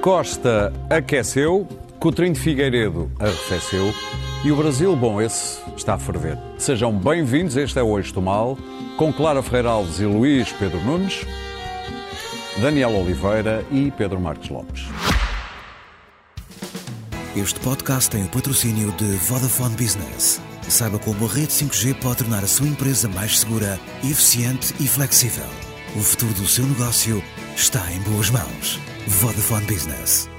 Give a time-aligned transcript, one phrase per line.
[0.00, 3.92] Costa aqueceu, Coutrinho de Figueiredo arrefeceu
[4.42, 6.38] e o Brasil, bom, esse está a ferver.
[6.56, 8.56] Sejam bem-vindos, este é o Hoje Mal,
[8.96, 11.26] com Clara Ferreira Alves e Luís Pedro Nunes,
[12.62, 14.86] Daniel Oliveira e Pedro Marques Lopes.
[17.36, 20.40] Este podcast tem o patrocínio de Vodafone Business.
[20.66, 25.44] Saiba como a rede 5G pode tornar a sua empresa mais segura, eficiente e flexível.
[25.94, 27.22] O futuro do seu negócio
[27.54, 28.80] está em boas mãos.
[29.18, 30.30] Vodafone Business.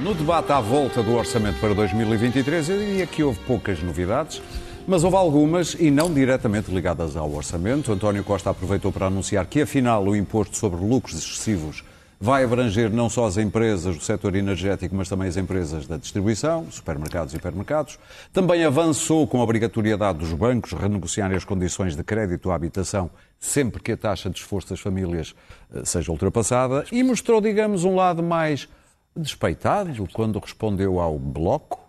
[0.00, 4.40] No debate à volta do orçamento para 2023, eu diria que houve poucas novidades,
[4.86, 7.92] mas houve algumas e não diretamente ligadas ao orçamento.
[7.92, 11.82] António Costa aproveitou para anunciar que, afinal, o imposto sobre lucros excessivos
[12.20, 16.70] vai abranger não só as empresas do setor energético, mas também as empresas da distribuição,
[16.70, 17.98] supermercados e hipermercados.
[18.30, 23.82] Também avançou com a obrigatoriedade dos bancos renegociarem as condições de crédito à habitação sempre
[23.82, 25.34] que a taxa de esforço das famílias
[25.74, 28.68] eh, seja ultrapassada e mostrou, digamos, um lado mais
[29.16, 31.80] despeitado quando respondeu ao Bloco.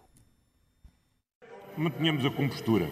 [1.77, 2.89] Mantenhamos a compostura.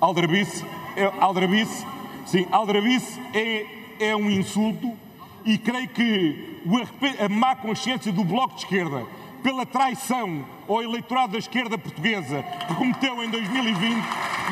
[0.00, 0.64] Aldrabice,
[0.96, 1.86] é, aldrabice,
[2.26, 4.96] sim, aldrabice é, é um insulto
[5.44, 6.60] e creio que
[7.18, 9.04] a má consciência do Bloco de Esquerda
[9.42, 13.96] pela traição ao eleitorado da esquerda portuguesa que cometeu em 2020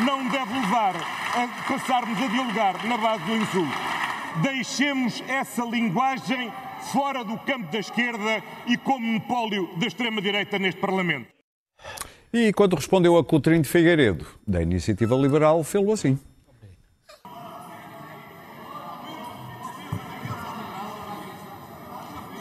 [0.05, 3.79] não deve levar a passarmos a dialogar na base do insulto.
[4.43, 6.53] Deixemos essa linguagem
[6.93, 11.29] fora do campo da esquerda e como monopólio da extrema-direita neste Parlamento.
[12.33, 16.19] E quando respondeu a Coutrinho de Figueiredo, da Iniciativa Liberal, fez-lo assim.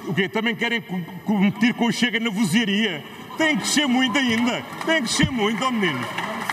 [0.09, 0.27] O quê?
[0.27, 0.81] Também querem
[1.23, 3.03] competir com o Chega na vozeria?
[3.37, 4.63] Tem que ser muito ainda.
[4.83, 5.99] Tem que ser muito, ó menino.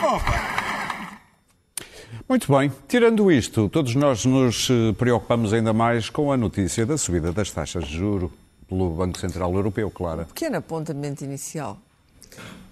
[0.02, 0.56] Opa.
[2.28, 2.70] Muito bem.
[2.86, 7.50] Tirando isto, todos nós nos eh, preocupamos ainda mais com a notícia da subida das
[7.50, 8.30] taxas de juro
[8.68, 10.24] pelo Banco Central Europeu, Clara.
[10.24, 11.78] Um pequeno apontamento inicial.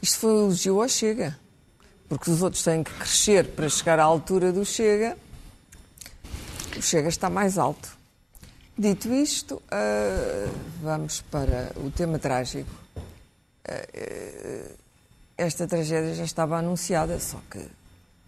[0.03, 1.39] Isto foi um elogio ao Chega.
[2.11, 5.17] Porque os outros têm que crescer para chegar à altura do Chega.
[6.77, 7.94] O Chega está mais alto.
[8.77, 10.53] Dito isto, uh,
[10.83, 12.69] vamos para o tema trágico.
[12.97, 14.75] Uh,
[15.39, 17.65] esta tragédia já estava anunciada, só que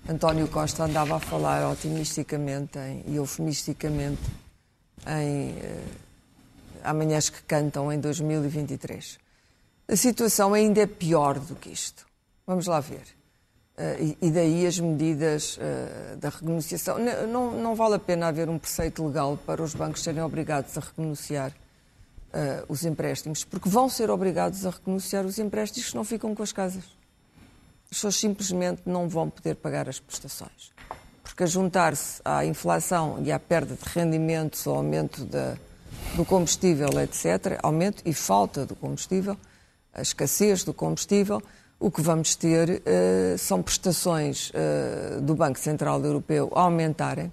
[0.09, 4.23] António Costa andava a falar otimisticamente em, e eufemisticamente
[5.09, 5.85] em uh,
[6.85, 9.19] amanhãs que cantam em 2023.
[9.89, 12.07] A situação ainda é pior do que isto.
[12.47, 13.16] Vamos lá ver.
[13.77, 16.97] Uh, e, daí as medidas uh, da renegociação.
[16.99, 20.83] Não, não, vale a pena haver um preceito legal para os bancos serem obrigados a
[20.97, 26.35] renegociar uh, os empréstimos, porque vão ser obrigados a renegociar os empréstimos que não ficam
[26.35, 26.85] com as casas.
[27.85, 30.73] As pessoas simplesmente não vão poder pagar as prestações.
[31.23, 35.55] Porque a juntar-se à inflação e à perda de rendimentos, ao aumento da,
[36.15, 39.37] do combustível, etc., aumento e falta do combustível,
[39.93, 41.43] a escassez do combustível,
[41.79, 47.33] o que vamos ter uh, são prestações uh, do Banco Central Europeu a aumentarem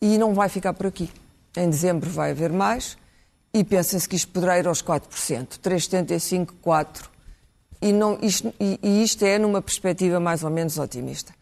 [0.00, 1.10] e não vai ficar por aqui.
[1.56, 2.96] Em dezembro vai haver mais
[3.52, 7.08] e pensa-se que isto poderá ir aos 4%, 3,75%, 4%.
[7.80, 11.32] E, não, isto, e, e, isto é numa perspectiva mais ou menos otimista.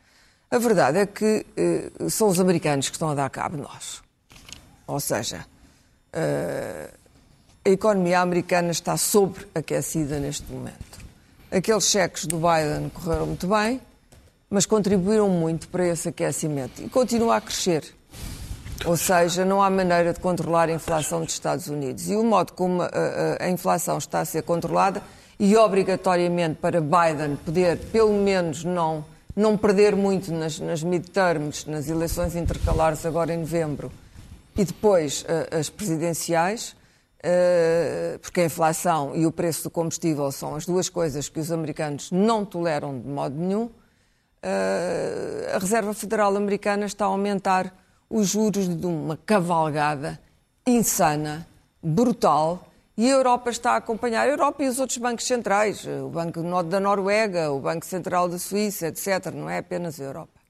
[0.51, 1.47] A verdade é que
[2.01, 4.03] uh, são os americanos que estão a dar cabo nós.
[4.87, 5.45] Ou seja,
[6.13, 10.96] a economia americana está sobreaquecida neste momento.
[11.57, 13.81] Aqueles cheques do Biden correram muito bem,
[14.51, 17.83] mas contribuíram muito para esse aquecimento e continua a crescer.
[18.85, 22.11] Ou seja, não há maneira de controlar a inflação dos Estados Unidos.
[22.11, 22.91] E o modo como a,
[23.41, 25.03] a, a inflação está a ser controlada,
[25.41, 29.03] e obrigatoriamente para Biden poder, pelo menos, não,
[29.35, 33.91] não perder muito nas, nas midterms, nas eleições intercalares agora em novembro,
[34.55, 36.86] e depois as presidenciais, eh,
[38.21, 42.11] porque a inflação e o preço do combustível são as duas coisas que os americanos
[42.11, 43.71] não toleram de modo nenhum,
[44.43, 47.75] eh, a Reserva Federal Americana está a aumentar
[48.09, 50.21] os juros de uma cavalgada
[50.65, 51.47] insana,
[51.83, 56.09] brutal, e a Europa está a acompanhar, a Europa e os outros bancos centrais, o
[56.09, 60.41] Banco da Noruega, o Banco Central da Suíça, etc., não é apenas a Europa.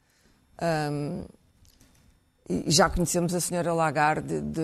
[0.62, 1.24] Um,
[2.48, 4.62] e já conhecemos a senhora Lagarde de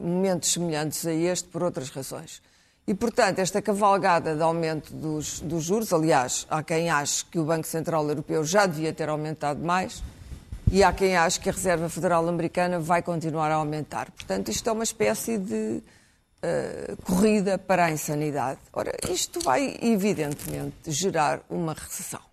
[0.00, 2.42] momentos semelhantes a este por outras razões.
[2.86, 7.44] E, portanto, esta cavalgada de aumento dos, dos, juros, aliás, há quem ache que o
[7.44, 10.02] Banco Central Europeu já devia ter aumentado mais
[10.72, 14.10] e há quem ache que a Reserva Federal Americana vai continuar a aumentar.
[14.10, 15.82] Portanto, isto é uma espécie de
[16.42, 18.58] uh, corrida para a insanidade.
[18.72, 22.29] Ora, isto vai, evidentemente, gerar uma recessão.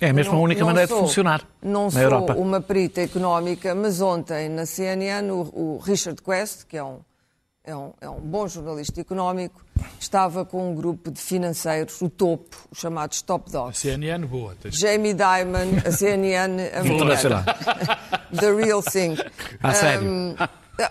[0.00, 1.46] É mesmo não, a única maneira sou, de funcionar.
[1.62, 2.34] Não sou Europa.
[2.34, 6.98] uma perita económica, mas ontem na CNN o, o, Richard Quest, que é um
[7.66, 9.64] é um, é um bom jornalista económico,
[9.98, 13.80] estava com um grupo de financeiros, o topo, os chamados top dogs.
[13.80, 14.54] CNN boa.
[14.60, 14.76] Tens...
[14.76, 17.44] Jamie Dimon, a CNN americana.
[18.38, 19.16] The real thing.
[19.62, 20.36] A um, sério?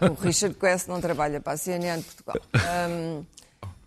[0.09, 2.37] O Richard Quest não trabalha para a CNN Portugal.
[2.89, 3.23] Um,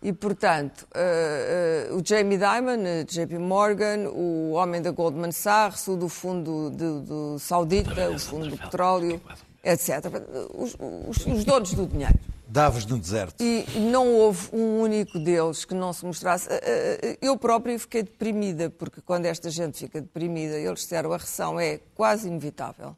[0.06, 5.88] e, portanto, uh, uh, o Jamie Dimon, uh, JP Morgan, o homem da Goldman Sachs,
[5.88, 9.20] o do fundo de, do Saudita, o fundo do petróleo,
[9.64, 10.04] etc.
[10.54, 10.76] Os,
[11.08, 12.14] os, os donos do dinheiro.
[12.46, 13.42] Davos no deserto.
[13.42, 16.48] E não houve um único deles que não se mostrasse.
[17.20, 21.80] Eu própria fiquei deprimida, porque quando esta gente fica deprimida, eles disseram a recessão é
[21.96, 22.96] quase inevitável.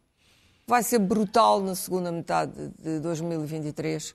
[0.66, 4.14] Vai ser brutal na segunda metade de 2023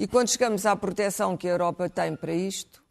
[0.00, 2.82] e quando chegamos à proteção que a Europa tem para isto,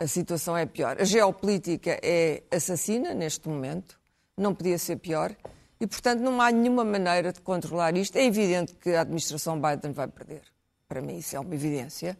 [0.00, 0.98] a situação é pior.
[0.98, 4.00] A geopolítica é assassina neste momento,
[4.34, 5.36] não podia ser pior,
[5.78, 8.16] e portanto não há nenhuma maneira de controlar isto.
[8.16, 10.40] É evidente que a administração Biden vai perder.
[10.88, 12.16] Para mim, isso é uma evidência.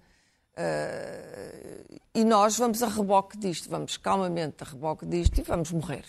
[0.52, 6.04] Uh, e nós vamos a reboque disto, vamos calmamente a reboque disto e vamos morrer.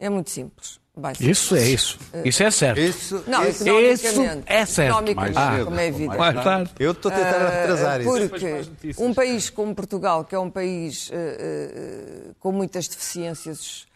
[0.00, 0.80] É muito simples.
[1.18, 1.98] Isso é isso.
[2.24, 2.80] Isso é certo.
[2.80, 5.14] Isso, não, isso, isso é certo.
[5.16, 6.16] Mais ah, como é evidente.
[6.16, 6.70] Mais tarde.
[6.78, 8.28] Eu estou a tentar uh, retrasar isso.
[8.28, 13.88] Porque um país como Portugal, que é um país uh, uh, com muitas deficiências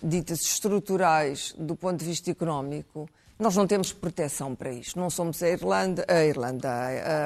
[0.00, 4.96] ditas estruturais do ponto de vista económico, nós não temos proteção para isto.
[4.96, 6.70] Não somos a Irlanda, a Irlanda,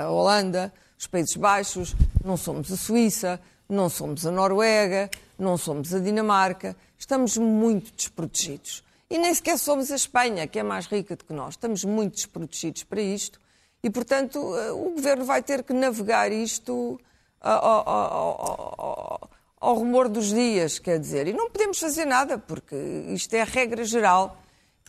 [0.04, 3.38] a Holanda, os Países Baixos, não somos a Suíça,
[3.68, 6.74] não somos a Noruega, não somos a Dinamarca.
[6.98, 8.87] Estamos muito desprotegidos.
[9.10, 11.54] E nem sequer somos a Espanha, que é mais rica do que nós.
[11.54, 13.40] Estamos muito desprotegidos para isto
[13.82, 17.00] e, portanto, eh, o governo vai ter que navegar isto
[17.40, 21.26] ao, ao, ao, ao rumor dos dias, quer dizer.
[21.26, 22.76] E não podemos fazer nada, porque
[23.08, 24.36] isto é a regra geral.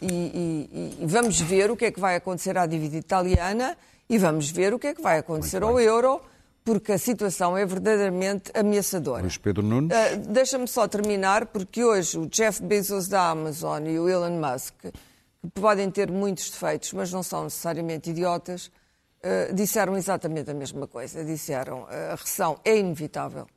[0.01, 3.77] E, e, e, vamos ver o que é que vai acontecer à dívida italiana
[4.09, 6.21] e vamos ver o que é que vai acontecer ao euro
[6.69, 9.23] porque a situação é verdadeiramente ameaçadora.
[9.23, 9.89] Luís Pedro Nunes.
[9.89, 14.75] Uh, Deixa-me só terminar, porque hoje o Jeff Bezos da Amazon e o Elon Musk,
[14.81, 20.85] que podem ter muitos defeitos, mas não são necessariamente idiotas, uh, disseram exatamente a mesma
[20.85, 21.25] coisa.
[21.25, 23.47] Disseram uh, a recessão é inevitável.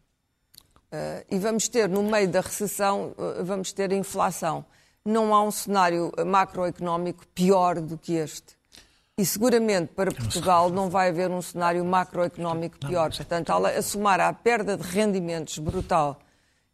[1.30, 3.14] e vamos ter, no meio da recessão,
[3.44, 4.64] vamos ter a inflação.
[5.04, 8.56] Não há um cenário macroeconómico pior do que este.
[9.18, 13.14] E seguramente para Portugal não vai haver um cenário macroeconómico pior.
[13.14, 16.18] Portanto, a somar à perda de rendimentos brutal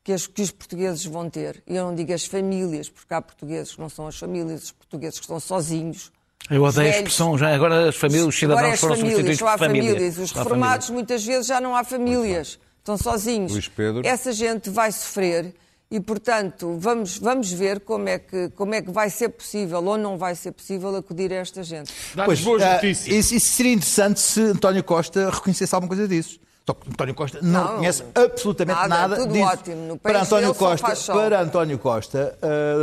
[0.04, 3.20] que, as, que os portugueses vão ter, e eu não digo as famílias, porque há
[3.20, 6.12] portugueses que não são as famílias, os portugueses que estão sozinhos.
[6.48, 9.58] Eu odeio a expressão, já agora as famílias, os cidadãos as foram famílias, substituídos por
[9.58, 9.94] famílias.
[9.94, 10.18] famílias.
[10.18, 13.52] Os reformados, muitas vezes, já não há famílias, estão sozinhos.
[13.52, 14.06] Luís Pedro.
[14.06, 15.54] Essa gente vai sofrer
[15.90, 19.96] e, portanto, vamos, vamos ver como é, que, como é que vai ser possível ou
[19.96, 21.92] não vai ser possível acudir a esta gente.
[22.24, 23.32] Pois, boas uh, notícias.
[23.32, 26.38] Isso, seria interessante se António Costa reconhecesse alguma coisa disso.
[26.86, 29.46] António Costa não, não conhece absolutamente nada, nada tudo disso.
[29.46, 29.86] Ótimo.
[29.86, 32.38] No para António Costa, para António Costa,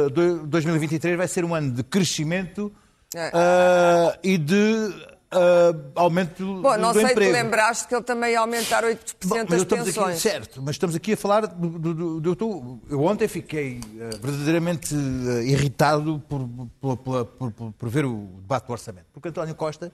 [0.07, 2.74] uh, 2023 vai ser um ano de crescimento
[3.13, 7.31] uh, e de uh, aumento Bom, não do sei emprego.
[7.31, 9.97] te lembraste que ele também ia aumentar 8% Bom, das pensões.
[9.97, 14.18] Aqui, certo, mas estamos aqui a falar do, do, do, do eu ontem fiquei uh,
[14.21, 16.47] verdadeiramente uh, irritado por,
[16.80, 19.92] por, por, por, ver o debate do orçamento, porque António Costa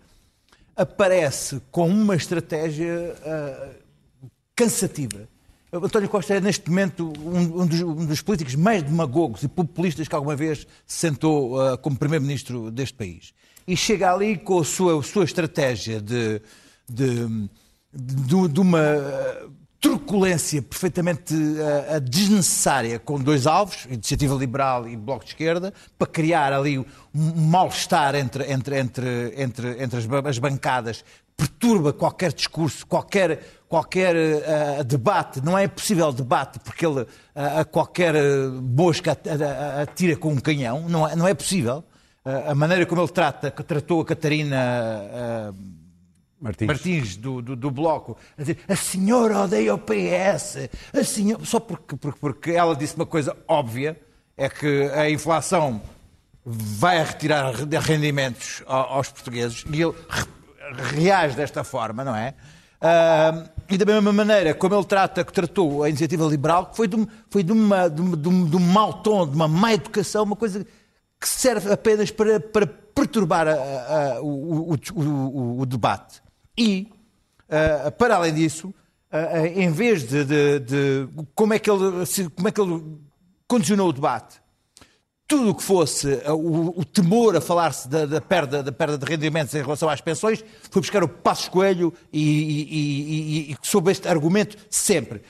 [0.76, 3.14] aparece com uma estratégia
[4.56, 5.28] cansativa.
[5.72, 10.08] António Costa é, neste momento, um, um, dos, um, dos, políticos mais demagogos e populistas
[10.08, 13.34] que alguma vez se sentou como Primeiro-Ministro deste país
[13.68, 16.42] e chega ali com a sua, sua estratégia de,
[16.90, 17.50] de,
[17.94, 18.80] de, de uma
[19.82, 26.54] truculência perfeitamente uh, desnecessária com dois alvos, Iniciativa Liberal e Bloco de Esquerda, para criar
[26.54, 26.86] ali um
[27.50, 31.04] mal-estar entre, entre, entre, entre, entre as, as bancadas,
[31.36, 35.44] perturba qualquer discurso, qualquer, qualquer uh, debate.
[35.44, 38.14] Não é possível debate porque ele uh, a qualquer
[38.62, 39.18] bosca
[39.82, 40.88] atira com um canhão.
[40.88, 41.84] Não é, não é possível
[42.24, 45.56] a maneira como ele trata, que tratou a Catarina uh,
[46.40, 51.44] Martins, Martins do, do, do, Bloco, a dizer a senhora odeia o PS, a senhora...
[51.46, 54.00] só porque, porque, porque ela disse uma coisa óbvia,
[54.38, 55.82] é que a inflação
[56.44, 59.94] vai retirar rendimentos aos portugueses e ele
[60.96, 62.34] reage desta forma, não é?
[62.82, 66.88] Uh, e da mesma maneira como ele trata, que tratou a iniciativa liberal, que foi
[66.88, 70.36] de, foi de, uma, de, de, de um mau tom, de uma má educação, uma
[70.36, 70.66] coisa
[71.22, 76.20] que serve apenas para, para perturbar a, a, o, o, o, o, debate.
[76.58, 76.92] E,
[77.48, 78.74] uh, para além disso,
[79.14, 82.04] uh, em vez de, de, de, como, é que ele,
[82.36, 82.84] como é que ele
[83.48, 84.42] condicionou o debate,
[85.28, 89.54] tudo o que fosse o, temor a falar-se da, da, perda, da perda de rendimentos
[89.54, 94.10] em relação às pensões, foi buscar o Passos Coelho e, e, e, e sob este
[94.10, 95.22] argumento sempre.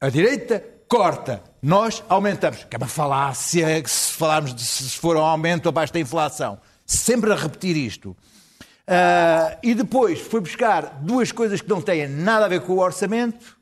[0.00, 0.62] A direita
[0.94, 2.62] corta, nós aumentamos.
[2.70, 6.56] Que é uma falácia se falarmos de se for um aumento abaixo da inflação.
[6.86, 8.10] Sempre a repetir isto.
[8.10, 12.78] Uh, e depois foi buscar duas coisas que não têm nada a ver com o
[12.78, 13.58] orçamento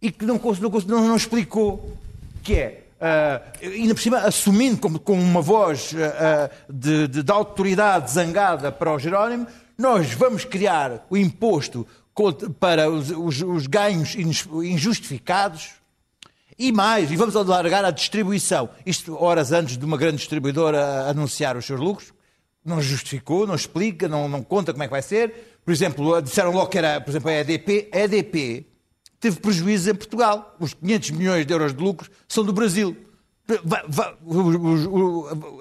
[0.00, 1.94] e que não, não, não, não explicou,
[2.42, 7.32] que é Uh, ainda por cima, assumindo como, como uma voz uh, de, de, de,
[7.32, 9.44] autoridade zangada para o Jerónimo,
[9.76, 11.84] nós vamos criar o imposto
[12.60, 15.81] para os, os, os ganhos injustificados
[16.62, 18.70] e mais, e vamos alargar a distribuição.
[18.86, 22.12] Isto horas antes de uma grande distribuidora anunciar os seus lucros,
[22.64, 25.58] não justificou, não explica, não, não conta como é que vai ser.
[25.64, 27.90] Por exemplo, disseram logo que era, por exemplo, a EDP.
[27.92, 28.66] A EDP
[29.18, 30.54] teve prejuízo em Portugal.
[30.60, 32.96] Os 500 milhões de euros de lucros são do Brasil.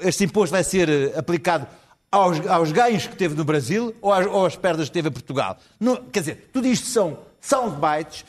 [0.04, 1.66] Este imposto vai ser eh, aplicado
[2.12, 5.12] aos, aos, ganhos que teve no Brasil ou às, ou às perdas que teve em
[5.12, 5.58] Portugal.
[5.80, 8.24] Não, quer dizer, tudo isto são soundbites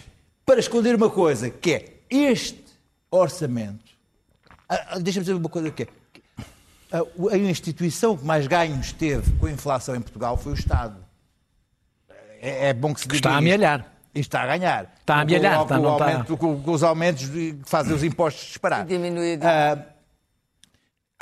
[0.47, 2.62] para esconder uma coisa, que é este
[3.12, 3.92] orçamento.
[4.69, 5.88] Ah, ah, deixa-me dizer uma coisa que é.
[6.92, 10.97] A instituição que mais ganhos teve com a inflação em Portugal foi o Estado.
[12.40, 13.16] É, é bom que se diga.
[13.16, 13.92] Está a amelhar.
[14.14, 14.95] E está a ganhar.
[15.00, 15.59] Está a amelhar.
[15.61, 18.85] Com, com, está, aumento, com, com, os aumentos que fazem os impostos disparar.
[18.85, 19.38] Diminuir.
[19.38, 19.78] Uh,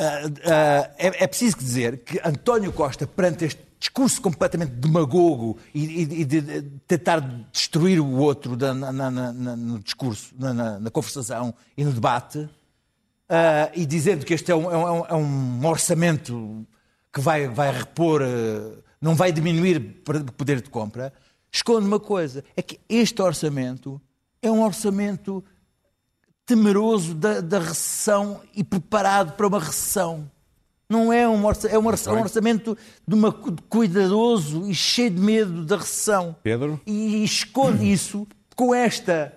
[0.01, 5.85] uh, uh, é, é, preciso dizer que António Costa, perante este discurso completamente demagogo e,
[5.85, 7.21] e, e de tentar
[7.51, 12.47] destruir o outro na, na, na, no discurso, na, conversação e no debate,
[13.75, 16.67] e dizendo que este é um, é um, é um orçamento
[17.11, 18.21] que vai, vai repor,
[19.01, 21.11] não vai diminuir o poder de compra,
[21.51, 24.01] esconde uma coisa: é que este orçamento
[24.43, 25.43] é um orçamento
[26.45, 30.31] temeroso da, da recessão e preparado para uma recessão.
[30.91, 35.77] Não é um, orçamento, é um orçamento de uma, cuidadoso e cheio de medo da
[35.77, 36.37] recessão.
[36.43, 36.81] Pedro?
[36.85, 39.33] E esconde isso com esta,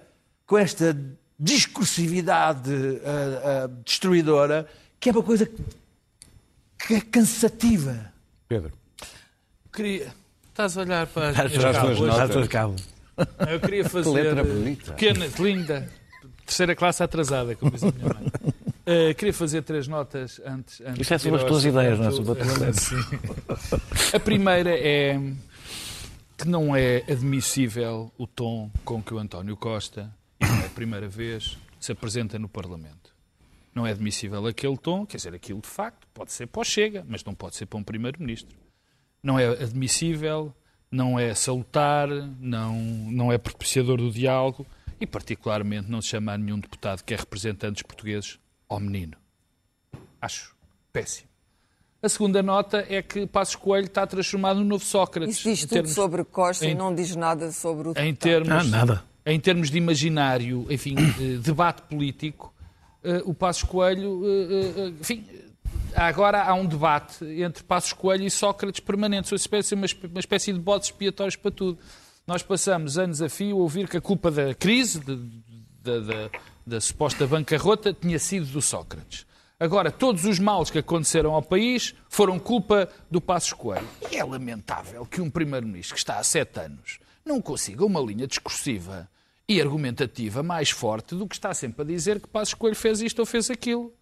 [0.47, 0.97] com esta
[1.39, 4.67] discursividade uh, uh, destruidora,
[4.99, 5.49] que é uma coisa
[6.87, 8.11] que é cansativa.
[8.49, 8.73] Pedro.
[9.71, 10.11] Queria
[10.53, 12.75] Estás a olhar para as tuas cabo.
[13.51, 14.93] Eu queria fazer letra bonita.
[14.93, 15.89] pequena, linda,
[16.45, 18.52] terceira classe atrasada, como diz a minha mãe.
[18.85, 20.81] Uh, queria fazer três notas antes.
[20.81, 24.17] antes Isto é sobre as tuas ideias, não é sobre a.
[24.17, 25.17] A primeira é
[26.37, 30.69] que não é admissível o tom com que o António Costa, e não é a
[30.69, 33.13] primeira vez, se apresenta no Parlamento.
[33.73, 37.05] Não é admissível aquele tom, quer dizer, aquilo de facto pode ser para o Chega,
[37.07, 38.55] mas não pode ser para um Primeiro-Ministro
[39.23, 40.53] não é admissível,
[40.91, 42.09] não é salutar,
[42.39, 44.67] não, não é propiciador do diálogo
[44.99, 49.17] e, particularmente, não se chama a nenhum deputado que é representante dos portugueses ao menino.
[50.21, 50.55] Acho
[50.91, 51.27] péssimo.
[52.03, 55.37] A segunda nota é que Passos Coelho está transformado no novo Sócrates.
[55.37, 58.51] Isso diz tudo termos, sobre Costa em, e não diz nada sobre o em termos,
[58.51, 59.03] ah, nada.
[59.25, 62.53] Em termos de imaginário, enfim, de debate político,
[63.05, 65.25] uh, o Passos Coelho, uh, uh, enfim,
[65.95, 70.59] agora há um debate entre Passos Coelho e Sócrates permanente, uma espécie, uma espécie de
[70.59, 71.79] bodes expiatórios para tudo.
[72.27, 75.01] Nós passamos anos a fio a ouvir que a culpa da crise,
[75.81, 76.29] da,
[76.65, 79.25] da suposta bancarrota, tinha sido do Sócrates.
[79.59, 83.87] Agora, todos os males que aconteceram ao país foram culpa do Passos Coelho.
[84.11, 88.27] E é lamentável que um Primeiro-Ministro que está há sete anos não consiga uma linha
[88.27, 89.09] discursiva
[89.47, 93.19] e argumentativa mais forte do que está sempre a dizer que Passos Coelho fez isto
[93.19, 93.93] ou fez aquilo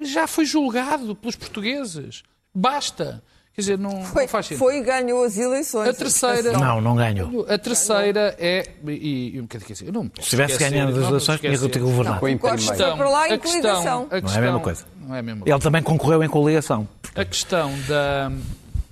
[0.00, 2.22] já foi julgado pelos portugueses.
[2.54, 3.22] Basta.
[3.58, 4.58] Quer dizer, não, foi, não faz sentido.
[4.60, 5.88] Foi e ganhou as eleições.
[5.88, 6.52] A terceira.
[6.52, 7.44] Não, não ganhou.
[7.48, 8.64] A terceira é.
[8.86, 11.80] E, e um bocadinho assim, eu não Se tivesse ganhado as eleições, tinha que ter
[11.80, 12.20] governado.
[12.24, 14.08] Não, a questão, para lá em coligação.
[14.08, 14.84] Questão, não é a mesma coisa.
[15.00, 15.56] Não é a mesma coisa.
[15.56, 16.88] Ele também concorreu em coligação.
[17.16, 18.30] A questão da.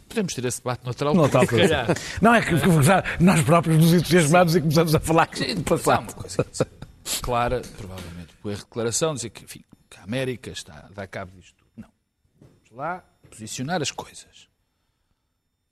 [0.08, 1.42] Podemos ter esse debate natural, não, tal,
[2.20, 2.50] não é que
[3.20, 6.12] nós próprios nos entusiasmamos e começamos a falar que do passado.
[7.22, 11.54] Clara, provavelmente, por declaração, dizer que, enfim, que a América está a dar cabo disto
[11.56, 11.70] tudo.
[11.76, 11.88] Não.
[12.40, 14.45] Vamos lá posicionar as coisas.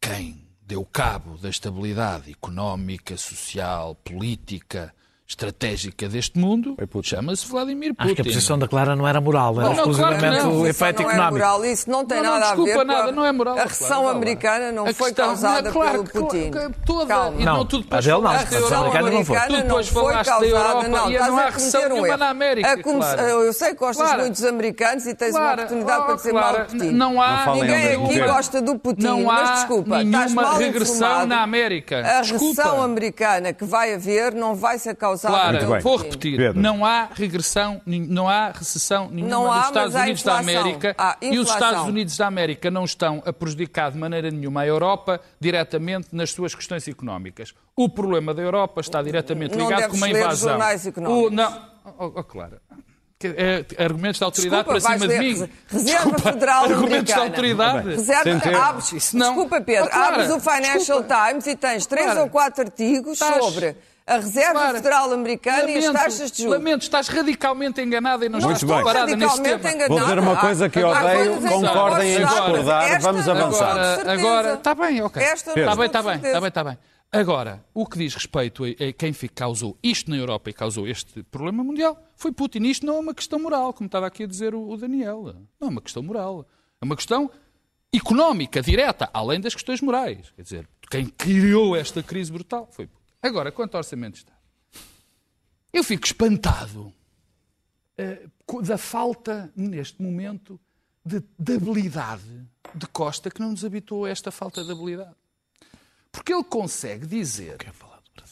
[0.04, 4.94] Quem deu cabo da estabilidade económica, social, política,
[5.26, 8.04] estratégica deste mundo chama-se Vladimir Putin.
[8.04, 11.11] Acho que a posição da Clara não era moral, era exclusivamente claro o efeito não
[11.11, 11.37] económico.
[11.37, 13.59] É moral, isso não tem não, nada não, a ver nada, com não é moral,
[13.59, 16.50] a recessão claro, americana não a foi questão, causada claro, pelo Putin.
[16.85, 17.40] Toda, Calma.
[17.40, 19.40] E não, não, tudo a dele não, a recessão americana não foi.
[19.40, 22.83] Tu depois falaste da Europa não, e não há recessão nenhuma na América.
[22.83, 23.21] Claro.
[23.21, 26.64] Eu sei que gostas muito dos americanos e tens uma oportunidade para dizer mal do
[26.66, 26.90] Putin.
[26.90, 32.00] Não há Ninguém aqui gosta do Putin, mas desculpa, estás mal regressão na América.
[32.00, 35.81] A recessão americana que vai haver não vai ser causada responsável Clara, Muito bem.
[35.83, 36.37] vou repetir.
[36.37, 36.61] Pedro.
[36.61, 40.38] Não há regressão, não há recessão nenhuma Não há, nos Estados Unidos da.
[40.38, 40.97] América.
[41.23, 41.49] E os.
[41.50, 46.31] Estados Unidos da América não estão a prejudicar de maneira nenhuma a Europa diretamente nas
[46.31, 47.54] suas questões económicas.
[47.76, 50.50] O problema da Europa está diretamente ligado com uma ler invasão.
[50.50, 51.26] jornais económicos.
[51.26, 51.62] O, não,
[51.99, 52.61] oh, oh, Clara.
[53.26, 55.49] É, argumentos de autoridade Desculpa, para cima de ler mim.
[55.69, 57.88] Reserva Desculpa, Federal Argumentos de autoridade.
[57.88, 58.61] Reserva, Centeno.
[58.61, 59.26] abres, Isso não.
[59.28, 61.28] Desculpa, Pedro, Oh, Clara, abres o Financial desculpa.
[61.28, 62.21] Times e tens três Clara.
[62.23, 66.58] ou quatro artigos Estás- sobre a Reserva Federal Americana e as Lamento, taxas de juros.
[66.58, 68.76] Lamento, estás radicalmente enganada e não Muito estás bem.
[68.84, 69.75] preparada neste radicalmente tema.
[69.75, 69.88] enganada.
[69.94, 73.28] Vou dizer uma coisa que Há- há odeio, coisas em que concordem em discordar, vamos
[73.28, 74.08] avançar.
[74.08, 75.23] Agora, está bem, ok.
[75.23, 75.50] Esta.
[75.58, 76.78] Está bem, com está bem, está bem, está bem.
[77.12, 81.62] Agora, o que diz respeito a, quem causou isto na Europa e causou este problema
[81.62, 82.64] mundial foi Putin.
[82.64, 85.32] Isto não é uma questão moral, como estava aqui a dizer o, o Daniel.
[85.61, 86.44] Não é uma questão moral.
[86.82, 87.30] É uma questão
[87.94, 90.32] económica, direta, além das questões morais.
[90.34, 93.03] Quer dizer, quem criou esta crise brutal foi Putin.
[93.26, 94.38] Agora, quanto ao Orçamento de Estado,
[95.73, 96.93] eu fico espantado
[98.45, 100.61] co- da falta, neste momento,
[101.02, 105.16] de, de habilidade de Costa que não nos habituou a esta falta de habilidade.
[106.12, 107.57] Porque ele consegue dizer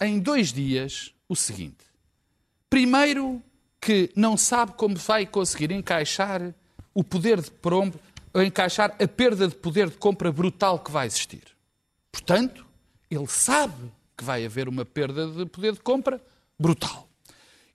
[0.03, 1.87] em dois dias o seguinte:
[2.69, 3.43] primeiro,
[3.81, 6.55] que não sabe como vai conseguir encaixar
[6.93, 7.99] o poder de compra,
[8.45, 11.45] encaixar a perda de poder de compra brutal que vai existir.
[12.13, 12.67] Portanto,
[13.11, 13.91] ele sabe
[14.23, 16.25] que vai haver uma perda de poder de compra
[16.57, 17.09] brutal.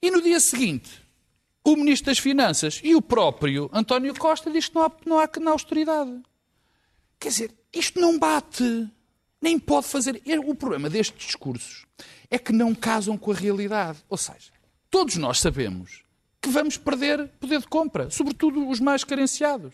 [0.01, 1.03] E no dia seguinte,
[1.61, 5.29] o Ministro das Finanças e o próprio António Costa diz que não há, não há
[5.41, 6.21] na austeridade.
[7.19, 8.89] Quer dizer, isto não bate.
[9.41, 10.21] Nem pode fazer.
[10.45, 11.85] O problema destes discursos
[12.31, 13.99] é que não casam com a realidade.
[14.07, 14.51] Ou seja,
[14.89, 16.03] todos nós sabemos
[16.41, 19.73] que vamos perder poder de compra, sobretudo os mais carenciados.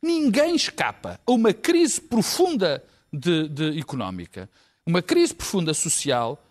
[0.00, 4.48] Ninguém escapa a uma crise profunda de, de económica,
[4.86, 6.42] uma crise profunda social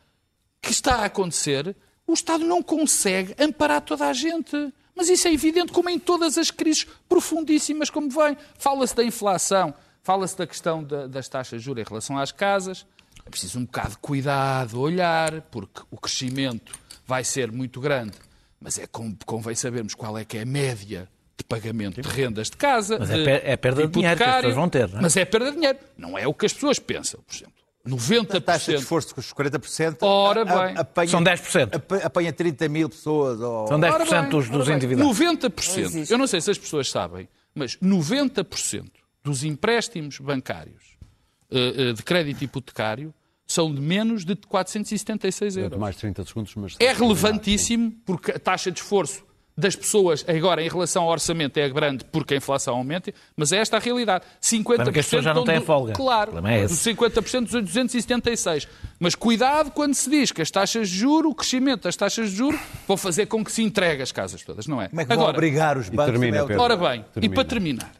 [0.61, 1.75] que está a acontecer.
[2.07, 4.55] O Estado não consegue amparar toda a gente.
[4.95, 8.37] Mas isso é evidente, como em todas as crises profundíssimas como vem.
[8.57, 12.85] Fala-se da inflação, fala-se da questão da- das taxas de juros em relação às casas.
[13.25, 16.73] É preciso um bocado de cuidado, olhar, porque o crescimento
[17.05, 18.17] vai ser muito grande.
[18.59, 22.49] Mas é com- convém sabermos qual é que é a média de pagamento de rendas
[22.49, 22.99] de casa.
[22.99, 25.01] Mas é de- é perda de dinheiro que as pessoas vão ter, não é?
[25.01, 25.79] Mas é perda de dinheiro.
[25.97, 27.53] Não é o que as pessoas pensam, por exemplo.
[27.87, 28.35] 90%.
[28.37, 29.97] A taxa de esforço com os 40%.
[30.01, 30.77] Ora bem.
[30.77, 31.75] apanha- São 10%.
[31.75, 33.39] apa- Apanha 30 mil pessoas.
[33.39, 33.67] Ou...
[33.67, 35.17] São 10% Ora bem, dos, dos endividados.
[35.19, 38.89] 90%, Não eu não sei se as pessoas sabem, mas 90%
[39.23, 40.97] dos empréstimos bancários
[41.51, 43.13] eh, eh, de crédito hipotecário
[43.47, 45.77] são de menos de 476 Eu euros.
[45.77, 46.75] de mais 30 segundos, mas...
[46.79, 49.23] É relevantíssimo porque a taxa de esforço
[49.57, 53.57] das pessoas agora em relação ao orçamento é grande porque a inflação aumenta, mas é
[53.57, 54.23] esta a realidade.
[54.41, 55.93] 50% Problema é que as pessoas já não têm do- folga.
[55.93, 56.73] Claro, é esse.
[56.73, 58.67] dos 50% dos 276.
[58.99, 62.35] Mas cuidado quando se diz que as taxas de juro, o crescimento das taxas de
[62.37, 64.87] juro, vão fazer com que se entregue as casas todas, não é?
[64.87, 66.61] Como é que vão Agora, obrigar os bancos termina, Pedro.
[66.63, 67.35] Ora bem, e Termina.
[67.35, 67.91] para terminar,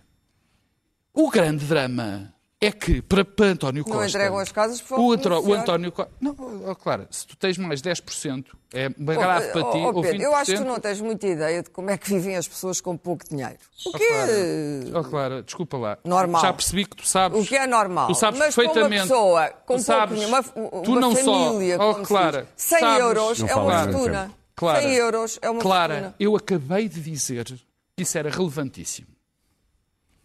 [1.14, 4.08] o grande drama é que para, para António Não Costa.
[4.10, 5.62] entregam as casas o, vão Antro- o beneficiar.
[5.62, 6.12] António Costa.
[6.22, 6.36] Não,
[6.68, 10.02] ó, claro, se tu tens mais 10%, é Oh, grave para ti, oh, ou 20%.
[10.04, 12.48] Pedro, eu acho que tu não tens muita ideia de como é que vivem as
[12.48, 13.58] pessoas com pouco dinheiro.
[13.86, 15.98] O que é, Oh, Clara, desculpa lá.
[16.06, 16.42] Normal.
[16.42, 17.42] Já percebi que tu sabes.
[17.44, 18.08] o que é normal?
[18.08, 19.10] Tu sabes Mas para uma perfeitamente.
[19.10, 20.44] pessoa com Tu pouco sabes, dinheiro, uma,
[20.84, 23.56] tu uma não só- família, Oh, como se Clara, diz, 100 sabes- euros Não é
[23.56, 24.32] uma fortuna.
[24.56, 26.16] Clara, 100 euros é uma Clara, fortuna.
[26.20, 29.08] eu acabei de dizer que isso era relevantíssimo.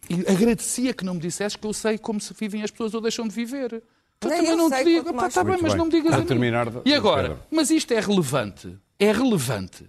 [0.09, 3.01] E agradecia que não me dissesse que eu sei como se vivem as pessoas ou
[3.01, 3.71] deixam de viver.
[3.71, 3.81] Nem
[4.19, 5.33] também eu não sei, te digo, pá, mais.
[5.33, 5.77] tá bem, mas bem.
[5.77, 6.25] não me digas a mim.
[6.25, 7.43] terminar, E agora, Pedro.
[7.51, 8.77] mas isto é relevante.
[8.99, 9.85] É relevante.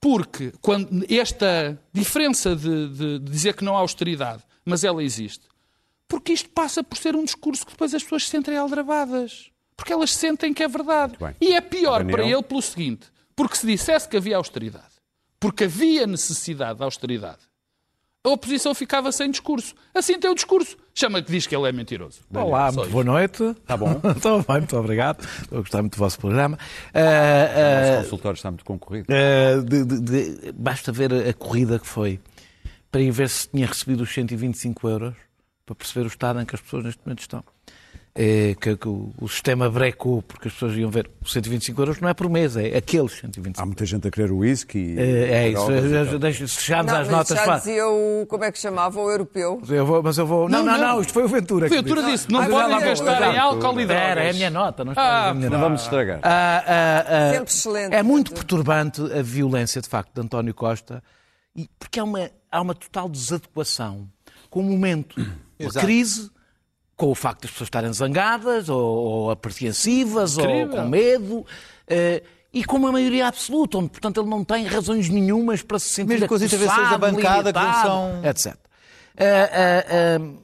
[0.00, 5.42] Porque quando esta diferença de, de dizer que não há austeridade, mas ela existe,
[6.06, 9.50] porque isto passa por ser um discurso que depois as pessoas se sentem aldrabadas.
[9.76, 11.16] Porque elas sentem que é verdade.
[11.40, 12.16] E é pior Daniel?
[12.16, 14.94] para ele pelo seguinte: porque se dissesse que havia austeridade,
[15.40, 17.40] porque havia necessidade de austeridade,
[18.26, 19.74] a oposição ficava sem discurso.
[19.94, 20.76] Assim tem o discurso.
[20.94, 22.20] Chama que diz que ele é mentiroso.
[22.34, 22.92] Olá, Só muito isso.
[22.92, 23.42] boa noite.
[23.44, 24.00] Está bom.
[24.16, 25.20] Estou bem, muito obrigado.
[25.42, 26.58] Estou a gostar muito do vosso programa.
[26.92, 29.06] Ah, O ah, consultório está muito concorrido.
[29.10, 32.18] ah, de- de- de- basta ver a corrida que foi
[32.90, 35.14] para ir ver se tinha recebido os 125 euros
[35.64, 37.44] para perceber o estado em que as pessoas neste momento estão.
[38.18, 42.00] É, que, que o, o sistema brecou, porque as pessoas iam ver os 125 euros
[42.00, 44.94] não é por mês, é aqueles 125 Há muita gente a querer o whisky.
[44.98, 45.70] É, é isso.
[45.70, 47.36] e Não, às notas.
[47.36, 49.60] já dizia o, como é que chamava, o europeu.
[49.68, 50.48] eu vou, mas eu vou.
[50.48, 51.00] Não, Não, não, não, não.
[51.02, 51.68] isto foi o Ventura.
[51.68, 52.12] que Ventura disse.
[52.26, 54.06] disse: não Ah, podem gastar em álcool e drogas.
[54.06, 54.84] Era, é a minha nota.
[54.84, 55.68] Não, Ah, a minha Não nota.
[55.68, 56.20] vamos estragar.
[56.22, 57.94] Ah, ah, ah, Sempre excelente.
[57.94, 61.02] É muito perturbante a violência, de facto, de António Costa,
[61.54, 64.08] e- porque há uma, há uma total desadequação
[64.48, 65.20] com o momento.
[65.60, 66.30] A crise,
[66.96, 71.44] com o facto das pessoas estarem zangadas, ou, ou apreensivas, ou com medo.
[71.86, 75.88] eh, e com uma maioria absoluta, onde, portanto, ele não tem razões nenhumas para se
[75.90, 78.56] sentir Mesmo com as intervenções da bancada que não são- etc.
[79.18, 80.38] Ah, ah,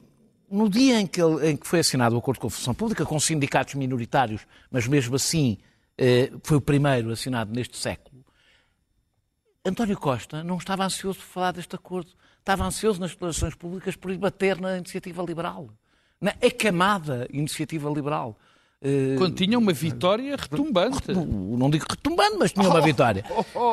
[0.51, 3.03] no dia em que, ele- em que foi assinado o acordo com a função pública,
[3.03, 5.57] com sindicatos minoritários, mas mesmo assim
[5.97, 8.23] eh, foi o primeiro assinado neste século,
[9.65, 12.11] António Costa não estava ansioso por falar deste acordo.
[12.39, 15.69] Estava ansioso nas declarações públicas por ir bater na iniciativa liberal.
[16.23, 18.35] Na acamada iniciativa liberal.
[18.85, 21.11] Eh, Quando tinha uma vitória retumbante.
[21.13, 23.23] não digo retumbando, mas tinha uma vitória.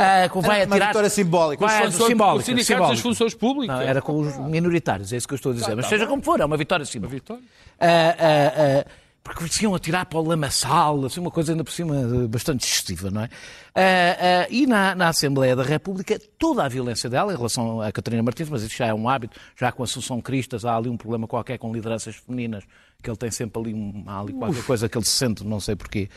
[0.00, 1.66] Ah, com vai Era uma atirar- vitória simbólica.
[1.66, 2.92] Vai, Os funções- simbólica, os sindicatos simbólica.
[2.94, 3.76] das funções públicas.
[3.76, 5.74] Não, era com os minoritários, é isso que eu estou a dizer.
[5.76, 7.14] Mas seja como for, é uma vitória simbólica.
[7.16, 7.42] Vitória.
[7.80, 7.86] Ah,
[8.18, 8.52] ah,
[8.86, 8.90] ah,
[9.22, 12.66] porque se iam atirar para o lamaçal, assim, uma coisa ainda por cima eh, bastante
[12.66, 13.28] excessiva, não é?
[13.74, 17.92] Ah, ah, e na, na Assembleia da República, toda a violência dela em relação a
[17.92, 20.88] Catarina Martins, mas isso já é um hábito, já com a Assunção Cristas há ali
[20.88, 22.64] um problema qualquer com lideranças femininas,
[23.02, 25.61] que ele tem sempre ali, um, há ali qualquer coisa que ele se sente, não
[25.61, 26.09] sei porquê,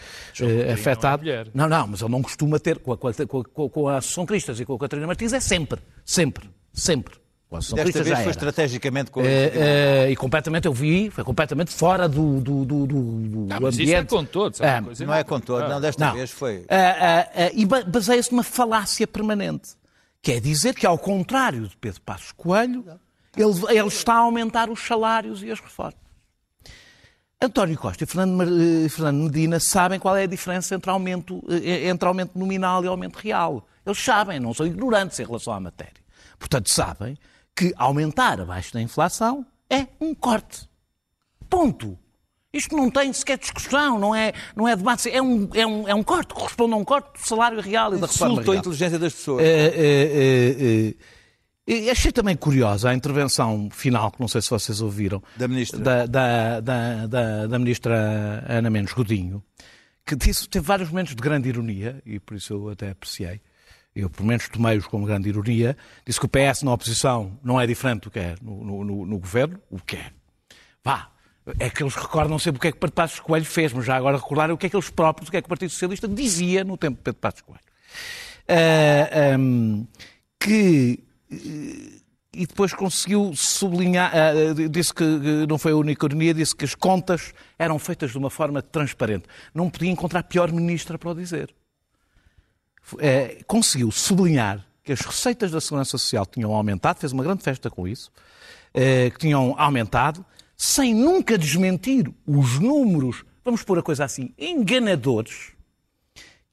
[0.41, 1.23] eh, afetado.
[1.23, 1.47] mulher.
[1.53, 3.97] Não, não, mas ele não costuma ter, com a, com a, com a- com a
[3.97, 7.22] Assunção Cristas e com a Catarina Martins, é sempre, sempre, sempre.
[7.59, 8.29] Desta vez foi era.
[8.31, 13.45] estrategicamente com Eh, eh, e completamente, eu vi, foi completamente fora do, do, do, do-
[13.45, 14.09] do Ah, mas isso é ambiente.
[14.09, 14.59] com todos.
[14.61, 16.13] é uma Ah, coisa Não é com todo, não, desta Não.
[16.15, 16.65] vez foi.
[16.69, 19.71] Ah, ah, ah, e ba- baseia-se numa falácia permanente.
[20.21, 22.85] Quer dizer que, ao contrário de Pedro Passos Coelho,
[23.35, 26.01] ele, ele está a aumentar os salários e as reformas.
[27.41, 28.41] António Costa e Fernando,
[28.85, 33.17] eh, Fernando Medina sabem qual é a diferença entre aumento, entre aumento nominal e aumento
[33.17, 33.67] real.
[33.85, 36.01] Eles sabem, não são ignorantes em relação à matéria.
[36.39, 37.17] Portanto, sabem
[37.55, 40.67] que aumentar abaixo da inflação é um corte.
[41.49, 41.97] Ponto.
[42.51, 45.09] Isto não tem sequer discussão, não é, não é debate.
[45.09, 47.97] É um, é, um, é um corte, corresponde a um corte do salário real e
[47.97, 49.43] da reforma Insultou a inteligência das pessoas.
[49.43, 50.93] É, é,
[51.67, 51.89] é, é.
[51.91, 55.79] Achei também curiosa a intervenção final, que não sei se vocês ouviram, Da ministra.
[55.79, 59.41] da, da, da, da- da ministra Ana Mendes Godinho,
[60.05, 63.41] que disse, teve vários momentos de grande ironia, e por isso eu até apreciei.
[63.95, 65.77] Eu, pelo menos, tomei-os como grande ironia.
[66.05, 69.05] Disse que o PS na oposição não é diferente do que é no, no, no-
[69.05, 70.11] no governo, o que é.
[70.83, 71.09] Vá,
[71.59, 73.95] é que eles recordam sempre o que é que Pedro Passos Coelho fez, mas já
[73.95, 76.07] agora recordaram o que é que eles próprios, o que é que o Partido Socialista
[76.07, 77.61] dizia no tempo de Pedro Passos Coelho.
[78.47, 79.85] Ah, ahm,
[80.39, 80.99] que
[81.31, 81.99] eh,
[82.35, 85.03] e depois conseguiu sublinhar, ah, disse que
[85.47, 89.25] não foi a única ironia, disse que as contas eram feitas de uma forma transparente.
[89.53, 91.53] Não podia encontrar pior ministra para o dizer.
[92.99, 97.69] Eh, conseguiu sublinhar que as receitas da Segurança Social tinham aumentado, fez uma grande festa
[97.69, 98.11] com isso,
[98.73, 100.25] eh, que tinham aumentado,
[100.57, 105.53] sem nunca desmentir os números, vamos pôr a coisa assim, enganadores,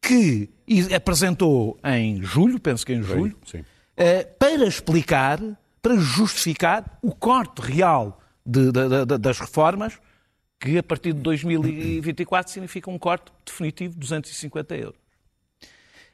[0.00, 0.48] que
[0.94, 3.64] apresentou em julho, penso que em julho, sim.
[3.96, 5.40] eh, para explicar,
[5.82, 9.98] para justificar o corte real de- de- de- das reformas,
[10.58, 14.99] que a partir de 2024 significa um corte definitivo de 250 euros.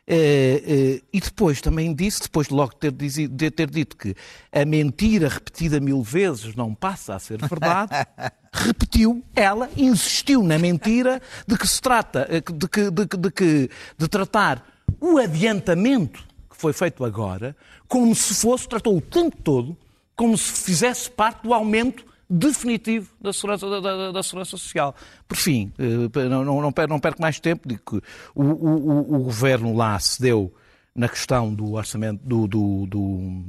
[0.09, 4.15] Eh, eh, e depois também disse, depois de logo ter, de ter dito que
[4.53, 7.91] a mentira repetida mil vezes não passa a ser verdade,
[8.53, 13.71] repetiu, ela insistiu na mentira de que se trata, eh, de, que, de, de, que,
[13.99, 14.65] de tratar
[15.01, 17.57] o adiantamento que foi feito agora
[17.89, 19.77] como se fosse, tratou o tempo todo,
[20.15, 24.95] como se fizesse parte do aumento definitivo da segurança, da, da- da segurança social.
[25.29, 27.97] Por fim, eh, não, não, perco, não perco mais tempo, digo que
[28.35, 30.53] o, o, o- o governo lá cedeu
[30.95, 33.43] na questão do orçamento, do, do, do-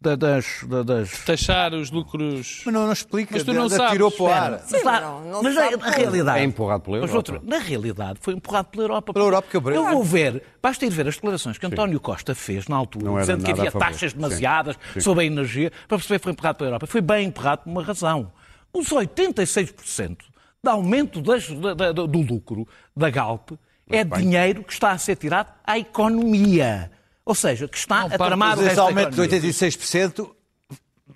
[0.00, 2.62] da- das, da- das Taxar os lucros.
[2.64, 4.52] Mas não, não explica, Mas tu não de- sabes, atirou para o ar.
[4.54, 4.64] espera.
[4.72, 6.38] Mas, lá- não, não mas sabe na, na realidade.
[6.40, 7.32] É empurrado pela Mas Europa.
[7.32, 9.12] outro- na realidade, foi empurrado pela Europa.
[9.12, 12.34] Pela Europa, que eu Eu vou ver, basta ir ver as declarações que António Costa
[12.34, 14.16] fez na altura, dizendo que havia a taxas Sim.
[14.18, 15.00] demasiadas Sim.
[15.00, 16.86] sobre a energia, para perceber que foi empurrado pela Europa.
[16.86, 18.32] Foi bem empurrado por uma razão.
[18.72, 20.16] Os 86%
[20.62, 23.50] de aumento das- da- da- do lucro da Galp
[23.90, 26.90] é dinheiro que está a ser tirado à economia.
[27.30, 29.52] Ou seja, que está Não a tramar o resto da aumento de economia.
[29.52, 30.30] 86%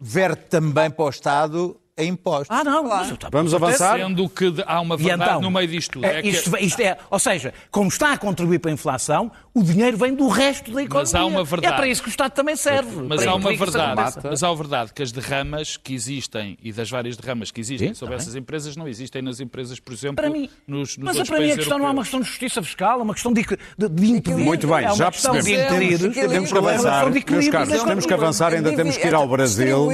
[0.01, 2.49] verte também para o Estado a impostos.
[2.51, 2.83] Ah, não.
[2.85, 3.99] mas eu- Vamos avançar?
[3.99, 6.05] Sendo que há uma E verdade então, no meio disto tudo.
[6.07, 9.31] é, É que- isto, isto é, ou seja, como está a contribuir para a inflação,
[9.55, 11.13] o dinheiro vem do resto da economia.
[11.13, 11.73] Mas há uma verdade.
[11.73, 13.03] É para isso que o Estado também serve.
[13.09, 16.91] Mas há uma verdade, mas há uma verdade que as derramas que existem e das
[16.91, 20.17] várias derramas que existem Sim, sobre tá essas empresas não existem nas empresas, por exemplo,
[20.17, 22.61] Para mim, nos, nos mas para mim a questão não é uma questão de justiça
[22.63, 23.43] fiscal, é uma questão de,
[23.79, 24.45] de, de impedir.
[24.45, 25.47] Muito bem, é já percebemos.
[25.47, 25.99] impedir.
[25.99, 27.11] Temos que Temos que É avançar.
[27.11, 29.89] Meus caros, temos que avançar, ainda temos que ir ao Brasil.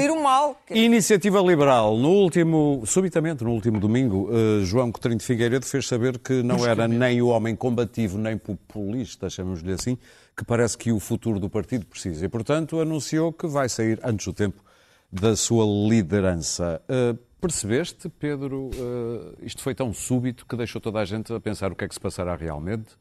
[0.70, 6.18] Iniciativa Liberal, no último, subitamente no último domingo, eh, João Coutinho de Figueiredo fez saber
[6.18, 9.96] que não era nem o homem combativo nem populista, chamemos-lhe assim,
[10.37, 12.24] que parece que o futuro do partido precisa.
[12.24, 14.62] E, portanto, anunciou que vai sair antes do tempo
[15.11, 16.83] da sua liderança.
[16.88, 21.72] Eh, percebeste, Pedro, eh, isto foi tão súbito que deixou toda a gente a pensar
[21.72, 22.96] o que é que se passará realmente?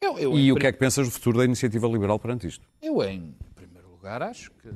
[0.00, 2.64] Eu, eu, E o que é que pensas do futuro da iniciativa liberal perante isto?
[2.80, 4.70] Eu, em primeiro lugar, acho que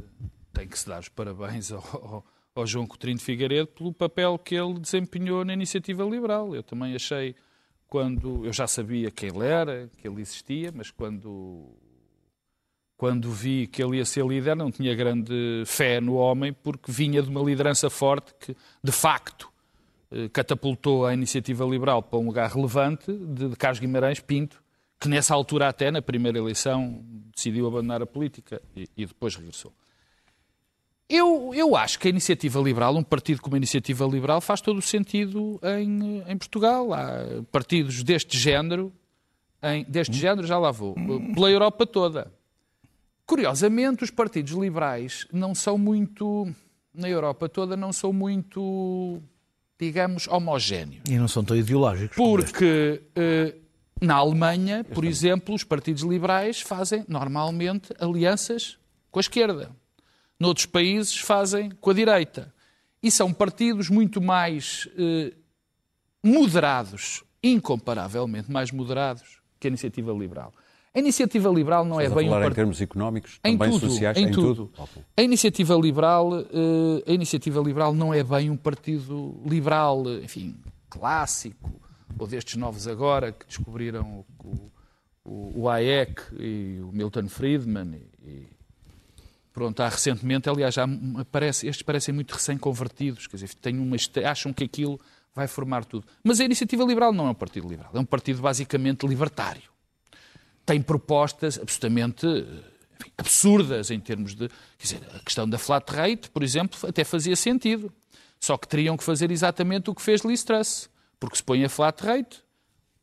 [0.52, 4.54] tem que se dar os parabéns ao, ao, João Coutinho de Figueiredo pelo papel que
[4.54, 6.54] ele desempenhou na iniciativa liberal.
[6.54, 7.34] Eu também achei,
[7.88, 11.70] quando eu já sabia quem ele era, que ele existia, mas quando,
[12.96, 17.22] quando vi que ele ia ser líder, não tinha grande fé no homem, porque vinha
[17.22, 19.52] de uma liderança forte que, de facto,
[20.10, 24.62] eh, catapultou a iniciativa liberal para um lugar relevante de, de Carlos Guimarães Pinto,
[25.00, 27.02] que nessa altura até, na primeira eleição,
[27.34, 29.72] decidiu abandonar a política e, e depois regressou.
[31.14, 34.79] Eu, eu acho que a iniciativa liberal, um partido como a iniciativa liberal, faz todo
[34.79, 36.94] o sentido em, em Portugal.
[36.94, 38.90] Há partidos deste género,
[39.62, 40.94] em, deste género já lá vou,
[41.35, 42.33] pela Europa toda.
[43.27, 46.51] Curiosamente, os partidos liberais não são muito,
[46.94, 49.20] na Europa toda, não são muito,
[49.79, 51.03] digamos, homogéneos.
[51.11, 52.16] E não são tão ideológicos.
[52.16, 53.55] Porque eh,
[54.01, 58.79] na Alemanha, por exemplo, os partidos liberais fazem normalmente alianças
[59.11, 59.81] com a esquerda.
[60.42, 62.52] Noutros países fazem com a direita.
[63.00, 65.33] E são partidos muito mais eh,
[66.20, 70.52] moderados, incomparavelmente mais moderados que a iniciativa liberal.
[70.92, 72.57] A iniciativa liberal não Estás é bem um falar em partido.
[72.57, 74.72] termos económicos, Em também tudo, sociais, em tudo.
[74.76, 75.02] Ok.
[75.16, 80.57] A iniciativa liberal, eh, a iniciativa liberal não é bem um partido liberal, enfim,
[80.90, 81.70] clássico,
[82.18, 84.72] ou destes novos agora que descobriram o,
[85.24, 88.48] o, o Hayek e o Milton Friedman e
[89.52, 90.86] pronto, há recentemente, aliás, já
[91.18, 95.00] aparece, estes parecem muito recém-convertidos, quer dizer, têm uma, acham que aquilo
[95.34, 96.06] vai formar tudo.
[96.22, 99.72] Mas a iniciativa liberal não é um partido liberal, é um partido basicamente libertário
[100.64, 104.48] tem propostas absolutamente enfim, absurdas em termos de.
[104.78, 107.92] Quer dizer, a questão da flat rate, por exemplo, até fazia sentido.
[108.40, 110.90] Só que teriam que fazer exatamente o que fez Liz Truss.
[111.20, 112.42] Porque se põe a flat rate,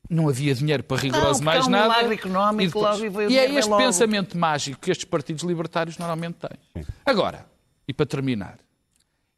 [0.10, 1.88] não havia dinheiro para rigoroso porque mais um nada.
[1.90, 3.82] milagre económico, logo, e veio o e é dinheiro este logo.
[3.84, 6.84] pensamento mágico que estes partidos libertários normalmente têm.
[7.06, 7.46] Agora,
[7.88, 8.58] e para terminar,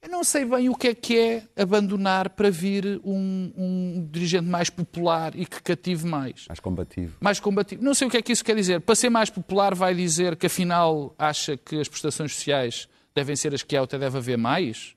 [0.01, 4.47] eu não sei bem o que é que é abandonar para vir um, um dirigente
[4.47, 7.15] mais popular e que cative mais Mais combativo.
[7.19, 7.83] mais combativo.
[7.83, 8.81] Não sei o que é que isso quer dizer.
[8.81, 13.53] Para ser mais popular, vai dizer que afinal acha que as prestações sociais devem ser
[13.53, 14.95] as que há, até deve haver mais?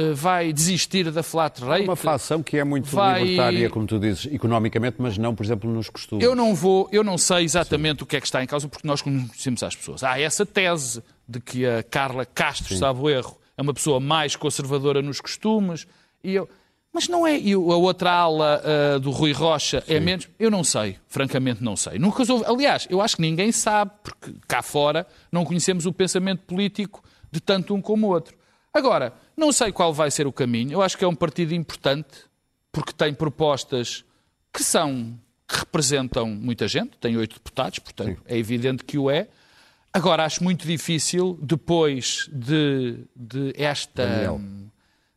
[0.00, 1.84] Eh, Vai desistir da flat rate?
[1.84, 5.70] Uma facção que é muito Vai- libertária, como tu dizes, economicamente, mas não, por exemplo,
[5.70, 6.24] nos costumes.
[6.24, 8.86] Eu não vou, eu não sei exatamente o que é que está em causa, porque
[8.86, 10.02] nós conhecemos as pessoas.
[10.02, 14.34] Há essa tese de que a Carla Castro, sabe o erro, é uma pessoa mais
[14.36, 15.86] conservadora nos costumes.
[16.24, 16.48] E eu...
[16.92, 17.38] Mas não é.
[17.38, 20.28] E a outra ala ah, do Rui Rocha é menos.
[20.40, 22.00] Eu não sei, francamente não sei.
[22.00, 22.44] Nunca soube.
[22.46, 27.40] Aliás, eu acho que ninguém sabe, porque cá fora não conhecemos o pensamento político de
[27.40, 28.34] tanto um como o outro.
[28.72, 30.72] Agora, não sei qual vai ser o caminho.
[30.72, 32.26] Eu acho que é um partido importante,
[32.70, 34.04] porque tem propostas
[34.52, 39.26] que são que representam muita gente, tem oito deputados, portanto é evidente que o é.
[39.92, 44.40] Agora acho muito difícil depois de, de esta Daniel.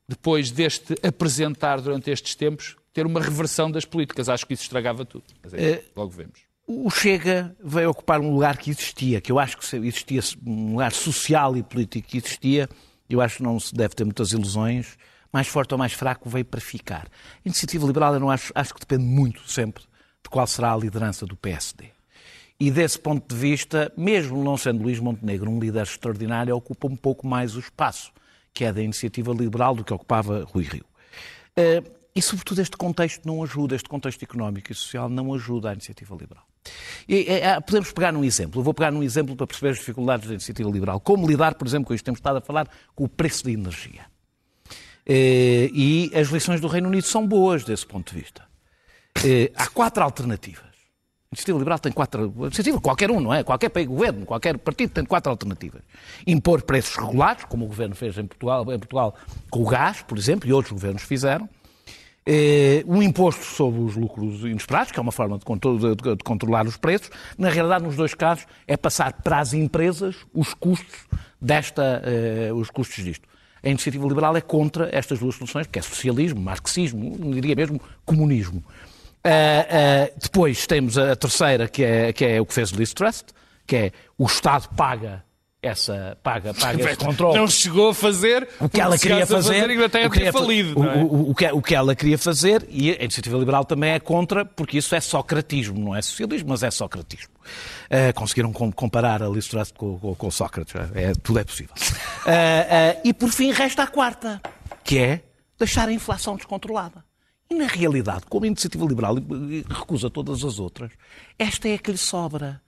[0.08, 4.30] depois deste apresentar durante estes tempos ter uma reversão das políticas.
[4.30, 5.26] Acho que isso estragava tudo.
[5.44, 6.40] Mas é, logo vemos.
[6.66, 10.92] O Chega veio ocupar um lugar que existia, que eu acho que existia um lugar
[10.92, 12.70] social e político que existia,
[13.10, 14.98] eu acho que não se deve ter muitas ilusões,
[15.32, 17.08] mais forte ou mais fraco veio para ficar.
[17.08, 19.84] A iniciativa liberal eu não acho, acho que depende muito sempre
[20.24, 21.86] de qual será a liderança do PSD.
[22.60, 26.96] E desse ponto de vista, mesmo não sendo Luís Montenegro um líder extraordinário, ocupa um
[26.96, 28.12] pouco mais o espaço,
[28.54, 30.86] que é da iniciativa liberal, do que ocupava Rui Rio.
[31.56, 31.84] Eh,
[32.16, 36.16] E, sobretudo, este contexto não ajuda, este contexto económico e social não ajuda a iniciativa
[36.16, 36.46] liberal.
[37.08, 38.60] E, eh, podemos pegar num exemplo.
[38.60, 41.00] Eu vou pegar num exemplo para perceber as dificuldades da iniciativa liberal.
[41.00, 44.06] Como lidar, por exemplo, com isto temos estado a falar, com o preço da energia.
[45.06, 48.44] Eh, E as lições do Reino Unido são boas desse ponto de vista.
[49.24, 50.64] Eh, Há quatro alternativas.
[50.64, 52.32] A iniciativa liberal tem quatro.
[52.38, 53.44] Iniciativa, qualquer um, não é?
[53.44, 55.82] Qualquer governo, qualquer partido tem quatro alternativas.
[56.28, 59.16] Impor preços regulados, como o governo fez em Portugal, em Portugal
[59.50, 61.50] com o gás, por exemplo, e outros governos fizeram.
[62.26, 66.16] Eh, um imposto sobre os lucros inesperados, que é uma forma de, contro- de- de-
[66.16, 67.10] de controlar os preços.
[67.38, 70.96] Na realidade, nos dois casos, é passar para as empresas os custos
[71.42, 73.28] desta, eh, os custos disto.
[73.62, 78.64] A iniciativa liberal é contra estas duas soluções, porque é socialismo, marxismo, diria mesmo comunismo.
[79.24, 83.28] Ah, depois temos a terceira, que é, que é o que fez Liz Trust,
[83.66, 85.24] que é o Estado paga
[85.64, 87.38] essa paga, paga esse controle.
[87.40, 90.80] Não chegou a fazer O que ela queria fazer, Inglaterra o que fa- falido.
[90.80, 90.96] o, é?
[90.98, 94.44] o- o que, o que ela queria fazer, e a iniciativa liberal também é contra,
[94.46, 97.34] porque isso é socratismo, não é socialismo, mas é socratismo.
[97.90, 101.74] Ah, conseguiram com- comparar a Liz Truss com, com, com Sócrates, é, tudo é possível.
[102.26, 104.42] Ah, ah, e por fim resta a quarta,
[104.84, 105.22] que é
[105.58, 107.04] deixar a inflação descontrolada.
[107.50, 109.16] E na realidade, como a iniciativa liberal
[109.70, 110.92] recusa todas as outras,
[111.38, 112.62] esta é a que lhe sobra.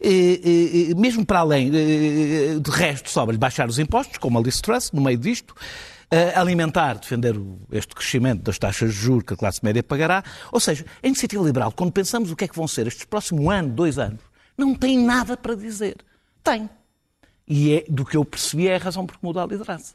[0.00, 4.90] E, e, mesmo para além, de resto, sobra-lhe baixar os impostos, como a Liz Truss,
[4.92, 5.54] no meio disto,
[6.34, 7.34] alimentar, defender
[7.70, 10.22] este crescimento das taxas de juros que a classe média pagará.
[10.50, 13.46] Ou seja, a iniciativa liberal, quando pensamos o que é que vão ser estes próximos
[13.52, 14.20] ano, dois anos,
[14.56, 15.96] não tem nada para dizer.
[16.44, 16.68] Tem.
[17.48, 19.94] E é, do que eu percebi é a razão por que muda a liderança.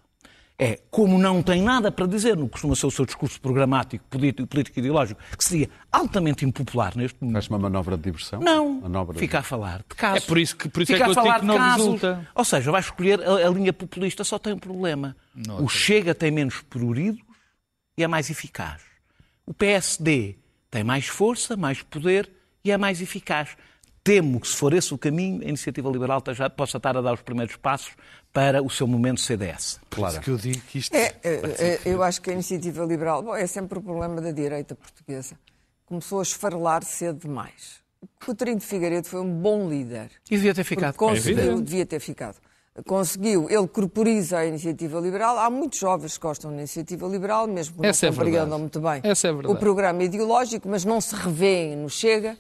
[0.59, 4.03] É, como não tem nada para dizer no que costuma ser o seu discurso programático,
[4.09, 7.37] político, político e ideológico, que seria altamente impopular neste momento.
[7.37, 8.39] Acho uma manobra de diversão?
[8.39, 8.81] Não.
[8.81, 10.23] Manobra fica a falar de casos.
[10.23, 11.53] É por isso que, por isso fica é que a eu falar digo que não
[11.53, 11.85] de casos.
[11.85, 12.27] resulta.
[12.33, 15.15] Ou seja, vai escolher a, a linha populista, só tem um problema.
[15.35, 15.69] Não, o.
[15.69, 17.21] Chega tem menos pruridos
[17.95, 18.81] e é mais eficaz.
[19.45, 20.37] O PSD
[20.71, 22.31] tem mais força, mais poder
[22.63, 23.55] e é mais eficaz.
[24.07, 27.13] Temo que, se for esse o caminho, a iniciativa liberal esteja- possa estar a dar
[27.13, 27.91] os primeiros passos
[28.31, 29.81] para o seu momento CDS.
[29.89, 30.21] Claro.
[30.21, 33.35] que eu digo que isto É, é, é, eu acho que a iniciativa liberal bom,
[33.35, 35.35] é sempre o problema da direita portuguesa.
[35.85, 37.81] Começou a esfarelar cedo demais.
[38.25, 40.09] Coutinho de Figueiredo foi um bom líder.
[40.31, 40.95] E devia ter ficado.
[40.95, 41.61] Conseguiu, evidente.
[41.63, 42.37] devia ter ficado.
[42.85, 45.37] Conseguiu, ele corporiza a iniciativa liberal.
[45.37, 48.61] Há muitos jovens que gostam da iniciativa liberal, mesmo que Essa é não compreendam verdade.
[48.61, 49.53] muito bem Essa é verdade.
[49.53, 52.37] o programa ideológico, mas não se revêem no Chega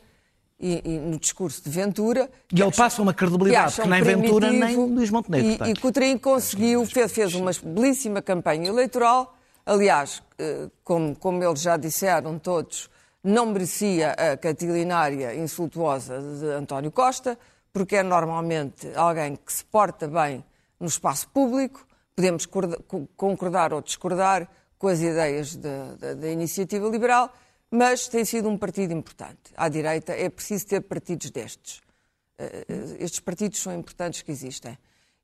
[0.59, 2.29] e, e no discurso de Ventura.
[2.53, 4.75] E ele passa uma credibilidade acham que nem Ventura nem.
[4.75, 5.71] Luís Montenegro E, tem.
[5.71, 9.35] e Coutrinho conseguiu, fez, fez uma belíssima campanha eleitoral.
[9.65, 12.89] Aliás, eh, como, como eles já disseram todos,
[13.23, 17.37] não merecia a catilinária insultuosa de António Costa,
[17.73, 20.43] porque é normalmente alguém que se porta bem
[20.79, 21.85] no espaço público.
[22.15, 24.47] Podemos corda- co- concordar ou discordar
[24.79, 27.31] com as ideias da- da- da iniciativa liberal,
[27.71, 29.51] mas tem sido um partido importante.
[29.55, 31.81] À direita é preciso ter partidos destes.
[32.37, 34.77] Eh, eh, estes partidos são importantes que existem.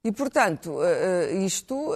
[0.03, 1.93] E, portanto, eh, isto,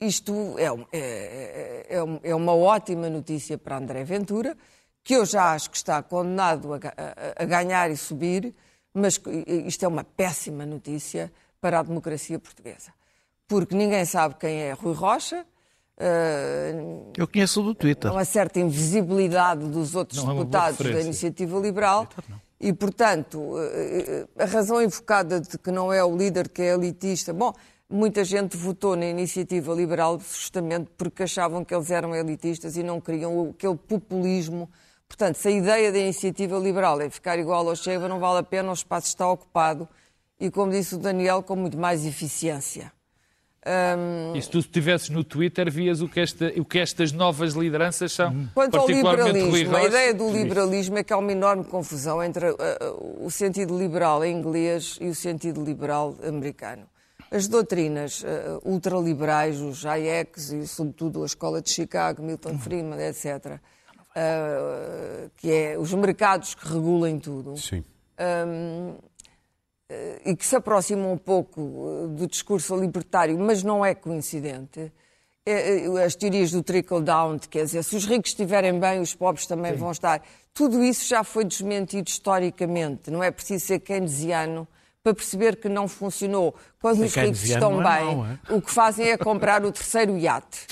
[0.00, 0.64] isto é,
[0.96, 4.56] é- é- é é uma ótima notícia para André Ventura,
[5.04, 8.54] que eu já acho que está condenado a, a- a ganhar e subir,
[8.94, 9.20] mas
[9.66, 12.92] isto é uma péssima notícia para a democracia portuguesa.
[13.46, 15.46] Porque ninguém sabe quem é Rui Rocha,
[15.98, 16.74] eh,
[17.16, 18.10] Eu conheço do Twitter.
[18.10, 21.06] há uma certa invisibilidade dos outros Não é deputados da referência.
[21.08, 22.08] iniciativa liberal
[22.60, 26.74] e, portanto, eh, eh, a razão invocada de que não é o líder que é
[26.74, 27.52] elitista, bom,
[27.88, 33.00] muita gente votou na iniciativa liberal justamente porque achavam que eles eram elitistas e não
[33.00, 34.68] queriam aquele populismo.
[35.08, 38.42] Portanto, se a ideia da iniciativa liberal é ficar igual ao Chega, não vale a
[38.42, 39.88] pena, o espaço está ocupado
[40.40, 42.92] e, como disse o Daniel, com muito mais eficiência.
[44.34, 48.12] E se tu estivesses no Twitter, vias o que, esta- o que estas novas lideranças
[48.12, 48.48] são.
[48.54, 52.54] Quanto ao liberalismo, a ideia do liberalismo é que há uma enorme confusão entre uh,
[52.54, 56.82] uh, o sentido liberal em inglês e o sentido liberal americano.
[57.28, 63.58] As doutrinas uh, ultraliberais, os Hayeks e, sobretudo, a Escola de Chicago, Milton Friedman, etc.,
[64.16, 67.82] uh, que é os mercados que regulem tudo, Sim.
[70.24, 74.92] E que se aproximam um pouco uh, do discurso libertário, mas não é coincidente.
[75.44, 79.46] É, é, As teorias do trickle-down, quer dizer, se os ricos estiverem bem, os pobres
[79.46, 80.20] também vão estar.
[80.52, 83.10] Tudo isso já foi desmentido historicamente.
[83.10, 84.66] Não é preciso ser keynesiano
[85.06, 86.52] para perceber que não funcionou.
[86.80, 90.66] Quando os ricos estão é bem, mau, o que fazem é comprar o terceiro iate.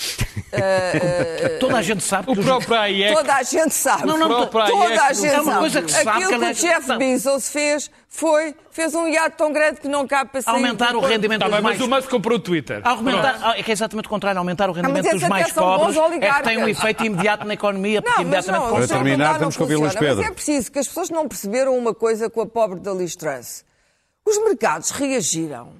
[1.59, 3.15] Toda a gente sabe O que os- próprio Hayek.
[3.15, 4.05] Toda a gente sabe.
[4.05, 5.59] Não, não, próprio toda a Hayek, gente é uma sabe.
[5.59, 6.97] coisa que se sabe Aquilo que que o Jeff não.
[6.97, 10.53] Bezos fez foi, fez um iate tão grande que não cabe para sair.
[10.55, 12.81] aumentar o rendimento Tá dos bem, mais mas o Musk comprou o Twitter.
[12.83, 16.31] Aumentar, é que é exatamente o contrário, aumentar o rendimento mas dos mais pobres é
[16.33, 19.41] que tem um efeito imediato na economia, porque Não, mas imediatamente não, Para terminar, temos
[19.41, 19.93] não que ouvir Luís.
[19.95, 20.17] Pedro.
[20.17, 23.15] Mas é preciso que as pessoas não perceberam uma coisa com a pobre da Liz
[23.15, 23.63] Truss.
[24.25, 25.73] Os mercados reagiram.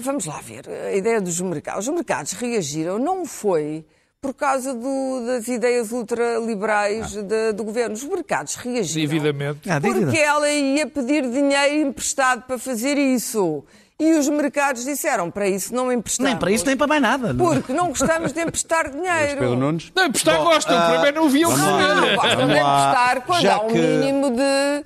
[0.00, 1.86] Vamos lá ver a ideia dos mercados.
[1.86, 3.84] Os mercados reagiram não foi
[4.22, 7.94] por causa do- das ideias ultraliberais da- do governo.
[7.94, 9.70] Os mercados reagiram Devidamente.
[9.70, 13.64] Ah, porque ela ia pedir dinheiro emprestado para fazer isso.
[14.00, 16.30] E os mercados disseram, para isso não emprestamos.
[16.30, 17.34] Nem para isso, nem para mais nada.
[17.34, 19.38] Porque não gostamos de emprestar dinheiro.
[19.40, 19.92] Pedro Nunes?
[19.94, 22.16] Não, emprestar gostam, é não viam Não, receber.
[22.16, 22.60] basta Vamos lá.
[22.60, 24.84] emprestar quando Já há um que- mínimo de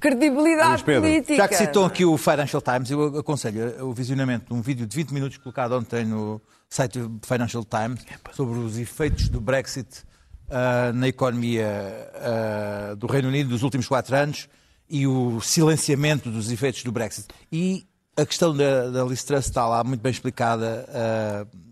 [0.00, 1.36] credibilidade Pedro, política.
[1.36, 4.96] Já que citou aqui o Financial Times, eu aconselho o visionamento de um vídeo de
[4.96, 10.04] 20 minutos colocado ontem no site do Financial Times sobre os efeitos do Brexit
[10.50, 14.48] ah, na economia ah, do Reino Unido dos últimos quatro anos
[14.88, 17.28] e o silenciamento dos efeitos do Brexit.
[17.52, 17.86] E
[18.16, 20.86] a questão da, da Liz Truss está lá muito bem explicada.
[20.88, 21.67] ah,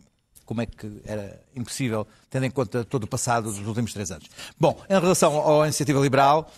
[0.47, 4.29] como é que era impossível, tendo em conta todo o passado dos últimos três anos.
[4.59, 6.51] Bom, em relação à iniciativa liberal,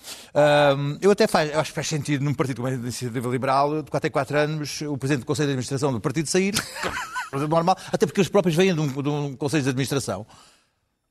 [0.76, 3.82] hum, eu até faz, eu acho que faz sentido num partido como a iniciativa liberal,
[3.82, 6.55] de 4 em 4 anos, o presidente do Conselho de Administração do partido sair,
[7.49, 10.26] normal, até porque os próprios vêm de um, de um Conselho de Administração.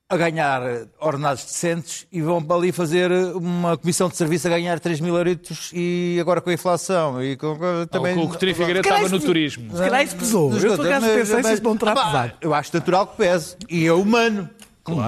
[0.10, 0.62] A ganhar
[1.01, 5.18] ordenados decentes e vão para ali fazer uma comissão de serviço a ganhar 3 mil
[5.18, 7.58] euritos e agora com a inflação e com,
[7.91, 8.18] também...
[8.18, 9.70] o Coutinho Figueiredo calhar estava no turismo.
[9.76, 10.49] Se calhar isso pesou.
[10.51, 12.34] Mas, Eu por acaso mas- pensei se mas- isso não terá Ah, pá, pesado.
[12.39, 13.58] Eu acho natural que pese.
[13.70, 14.49] E é humano.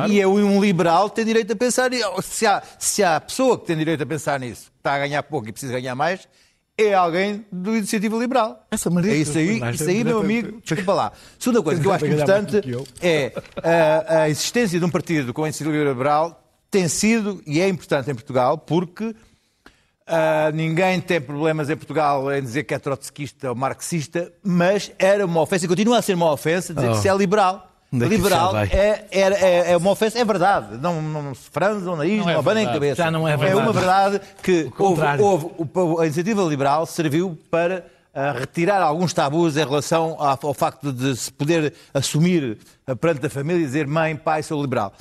[0.09, 2.05] E é um liberal tem direito a pensar nisso.
[2.21, 5.23] Se há, se há pessoa que tem direito a pensar nisso, que está a ganhar
[5.23, 6.27] pouco e precisa ganhar mais,
[6.79, 8.65] é alguém do Iniciativa Liberal.
[8.71, 11.11] Essa Maria é isso aí, isso aí, tem meu amigo, desculpa lá.
[11.37, 12.61] Segunda coisa que eu acho mais importante
[13.01, 17.67] é a, a existência de um partido com a Iniciativa Liberal tem sido e é
[17.67, 19.15] importante em Portugal porque
[20.07, 25.23] ah, ninguém tem problemas em Portugal em dizer que é trotskista ou marxista, mas era
[25.25, 27.68] uma ofensa e continua a ser uma ofensa dizer que se é liberal.
[27.91, 30.77] É liberal é, é, é, é uma ofensa, é verdade.
[30.79, 32.95] Não, não se franzam o nariz, Não não, é abanem a cabeça.
[33.03, 33.61] Já não é É verdade.
[33.61, 37.83] uma verdade que houve, houve- o- a iniciativa liberal serviu para
[38.13, 43.29] ah, retirar alguns tabus em relação ao, facto de se poder assumir ah, perante a
[43.29, 44.93] família e dizer mãe, pai, sou liberal.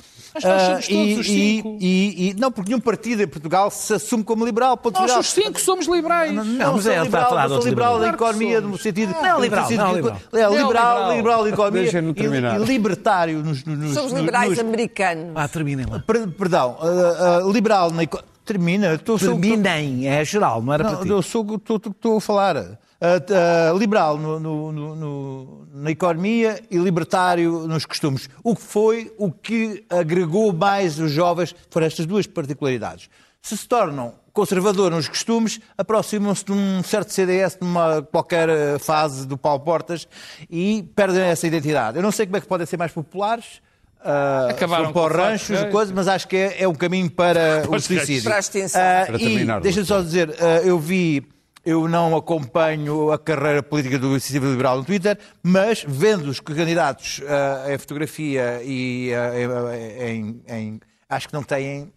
[0.43, 1.77] Mas nós somos todos os cinco.
[1.79, 4.77] e- e- não, porque nenhum partido em Portugal se assume como liberal.
[4.77, 6.33] ponto Nós os cinco somos liberais.
[6.33, 8.29] Não, Não, mas sou é, ele está a liberal, liberal da liberal.
[8.29, 9.15] Economia, no sentido...
[9.21, 10.17] Não, liberal, sentido não, liberal.
[10.33, 11.15] É, liberal, liberal.
[11.15, 12.59] liberal da economia e, terminar.
[12.61, 13.63] e libertário nos...
[13.65, 15.31] nos Somos nos- liberais nos- americanos.
[15.35, 15.99] Ah, terminem lá.
[15.99, 18.29] Per- Perdão, ah, ah, liberal na economia...
[18.45, 21.09] Termina, Terminem, é geral, não era para não, ti.
[21.09, 22.79] eu estou a falar.
[23.01, 28.29] Ah, liberal no- no- no- na economia e libertário nos costumes.
[28.43, 33.09] O que foi o que agregou mais os jovens foram estas duas particularidades.
[33.41, 39.25] Se se tornam conservador nos costumes, aproximam-se de um certo CDS numa qualquer eh, fase
[39.25, 40.05] do Paulo Portas
[40.49, 41.97] e perdem essa identidade.
[41.97, 43.61] Eu não sei como é que podem ser mais populares.
[44.03, 47.75] ah, Acabaram para ranchos e coisas, mas acho que é, é um caminho para o
[47.75, 48.23] os suicídio.
[48.29, 51.25] Para Para e terminar, deixa-me só dizer, ah, eu vi,
[51.69, 57.21] eu não acompanho a carreira política do Iniciativa Liberal no Twitter, mas vendo os candidatos
[57.27, 61.93] ah, em fotografia e ah, em, em- acho que não têm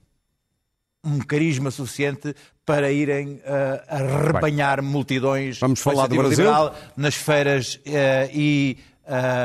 [1.04, 2.34] um carisma suficiente
[2.66, 6.38] para irem ah, arrebanhar multidões Vamos falar do Brasil?
[6.44, 8.76] Liberal nas feiras ah, e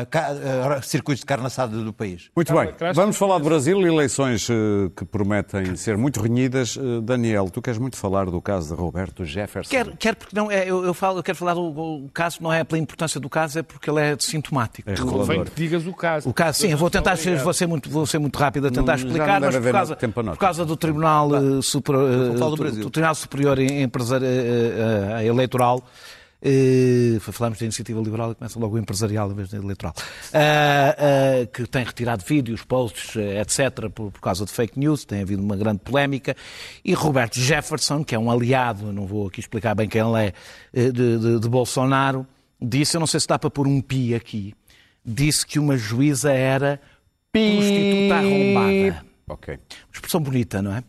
[0.09, 0.29] ca-
[0.77, 2.29] ah, circuitos de carne assada do país.
[2.35, 4.53] Muito bem, vamos falar do Brasil, eleições eh,
[4.95, 6.77] que prometem ser muito renhidas.
[6.77, 9.69] Eh, Daniel, tu queres muito falar do caso de Roberto Jefferson.
[9.69, 12.53] Quero, quero porque não é, eu, eu, falo, eu quero falar do o caso, não
[12.53, 14.89] é pela importância do caso, é porque ele é sintomático.
[14.89, 16.29] É Convém que digas o caso.
[16.29, 18.69] O caso, sim, eu vou tentar ser, vou ser muito, vou ser muito rápido a
[18.71, 22.49] tentar Não- já explicar, não mas por causa, por causa do Tribunal, eh, Superior, falar
[22.51, 23.57] do do- Tribunal Superior
[25.25, 25.83] Eleitoral,
[26.41, 29.93] eh, falamos da iniciativa liberal e começa logo o empresarial em vez da eleitoral,
[30.33, 35.03] Ah, ah, que tem retirado vídeos, posts, eh, etc., por, por causa de fake news,
[35.05, 36.35] tem havido uma grande polémica,
[36.85, 40.33] e Roberto Jefferson, que é um aliado, não vou aqui explicar bem quem ele é,
[40.73, 42.25] eh, de, de- de Bolsonaro,
[42.61, 44.53] disse, eu não sei se dá para pôr um pi aqui,
[45.05, 46.79] disse que uma juíza era
[47.31, 49.05] prostituta arrombada.
[49.29, 49.59] Ok.
[49.93, 50.83] Expressão bonita, não é?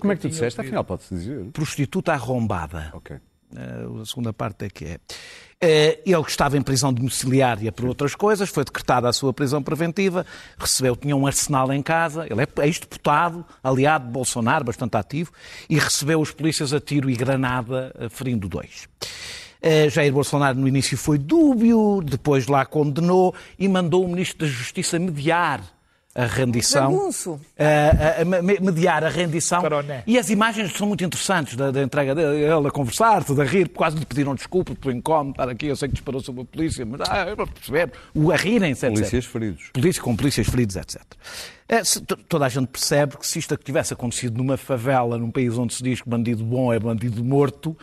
[0.00, 0.60] Como é que tu disseste?
[0.60, 1.44] Afinal, pode-se dizer.
[1.52, 2.90] prostituta arrombada.
[2.94, 3.16] Ok.
[3.56, 4.98] Eh, a segunda parte é que é.
[5.60, 9.62] Eh, ele que estava em prisão domiciliária por outras coisas, foi decretada a sua prisão
[9.62, 10.24] preventiva,
[10.56, 15.32] recebeu, tinha um arsenal em casa, ele é ex-deputado, aliado de Bolsonaro, bastante ativo,
[15.68, 18.88] e recebeu os polícias a tiro e granada, eh, ferindo dois.
[19.90, 25.00] Jair Bolsonaro no início foi dúbio, depois lá condenou e mandou o Ministro da Justiça
[25.00, 25.77] mediar
[26.20, 26.90] a rendição.
[27.58, 29.62] A- a- a me- mediar a rendição.
[29.62, 30.02] Caroné.
[30.06, 33.44] E as imagens são muito interessantes da, da entrega dele, ele a conversar, tudo a
[33.44, 36.44] rir, quase lhe pediram desculpa pelo incómodo, estar aqui, eu sei que disparou sobre a
[36.44, 38.96] polícia, mas ah, eu não perceber, o a rirem-se, etc.
[38.98, 39.70] Polícias feridos.
[39.72, 41.00] Polícia, com polícias feridos, etc.
[41.68, 45.30] É, se- to- toda a gente percebe que se isto tivesse acontecido numa favela, num
[45.30, 47.76] país onde se diz que bandido bom é bandido morto,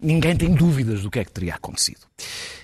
[0.00, 2.00] ninguém tem dúvidas do que é que teria acontecido.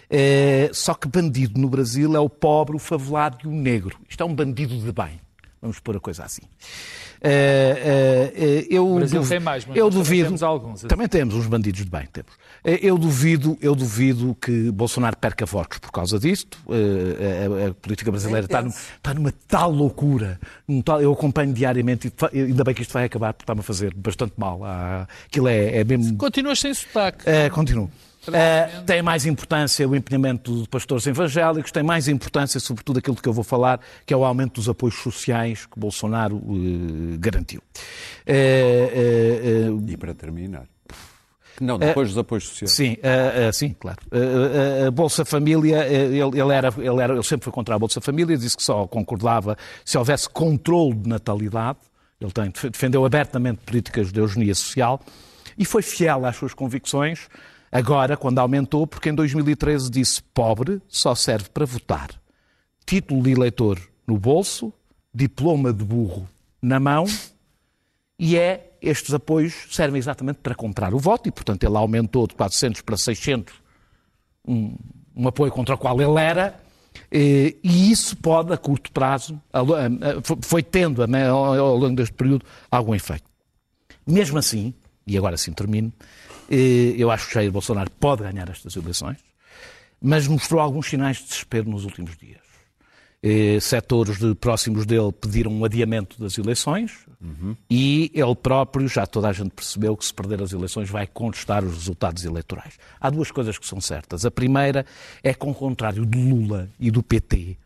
[0.08, 3.98] É, só que bandido no Brasil é o pobre, o favelado e o negro.
[4.08, 5.20] Isto é um bandido de bem.
[5.66, 6.42] Vamos pôr a coisa assim.
[7.20, 10.42] É, é, é, eu O Brasil duv- tem mais, mas eu nós também duvido, temos
[10.44, 10.82] alguns.
[10.82, 12.30] Também temos uns bandidos de bem, temos.
[12.62, 16.56] Eh, Eu duvido, eu duvido que Bolsonaro perca votos por causa disto.
[16.70, 20.38] Eh, A, a- a política brasileira está, num- está numa tal loucura.
[20.68, 23.60] num tal- eu acompanho diariamente e fa- ainda bem que isto vai acabar porque está-me
[23.60, 24.62] a fazer bastante mal.
[24.64, 26.16] Ah, Aquilo é, é mesmo.
[26.16, 27.28] Continuas sem sotaque.
[27.28, 27.90] Eh, continuo.
[28.32, 33.28] Eh, tem mais importância o empenhamento de pastores evangélicos, tem mais importância, sobretudo, aquilo que
[33.28, 37.62] eu vou falar, que é o aumento dos apoios sociais que Bolsonaro eh, garantiu.
[38.26, 40.66] Eh, E para terminar.
[41.60, 42.72] Não, depois dos apoios sociais.
[42.72, 42.98] Sim,
[43.54, 43.98] sim, claro.
[44.86, 48.36] A Bolsa Família, ele, ele era, ele, era, ele sempre foi contra a Bolsa Família,
[48.36, 51.78] disse que só concordava se houvesse controle de natalidade.
[52.20, 55.00] Ele tem, defendeu abertamente políticas de eugenia social
[55.56, 57.28] e foi fiel às suas convicções.
[57.70, 62.10] Agora, quando aumentou, porque em 2013 disse pobre só serve para votar.
[62.84, 64.72] Título de eleitor no bolso,
[65.12, 66.28] diploma de burro
[66.62, 67.04] na mão
[68.18, 72.34] e é estes apoios servem exatamente para comprar o voto e, portanto, ele aumentou de
[72.34, 73.54] 400 para 600
[74.46, 74.76] um,
[75.14, 76.60] um apoio contra o qual ele era
[77.10, 79.40] eh, e isso pode, a curto prazo,
[80.42, 83.24] foi tendo ao longo deste período algum efeito.
[84.06, 84.74] Mesmo assim,
[85.06, 85.92] e agora sim termino,
[86.50, 89.18] eu acho que Jair Bolsonaro pode ganhar estas eleições,
[90.00, 92.44] mas mostrou alguns sinais de desespero nos últimos dias.
[93.60, 97.56] Setores de, próximos dele pediram um adiamento das eleições uhum.
[97.68, 101.64] e ele próprio, já toda a gente percebeu que se perder as eleições vai contestar
[101.64, 102.78] os resultados eleitorais.
[103.00, 104.24] Há duas coisas que são certas.
[104.24, 104.86] A primeira
[105.24, 107.58] é que, ao contrário de Lula e do PT,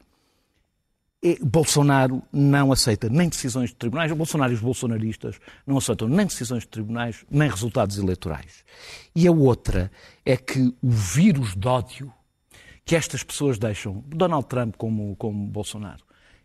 [1.43, 6.63] Bolsonaro não aceita nem decisões de tribunais, Bolsonaro e os bolsonaristas não aceitam nem decisões
[6.63, 8.65] de tribunais, nem resultados eleitorais.
[9.15, 9.91] E a outra
[10.25, 12.13] é que o vírus de ódio
[12.87, 16.03] que estas pessoas deixam, Donald Trump como, como Bolsonaro,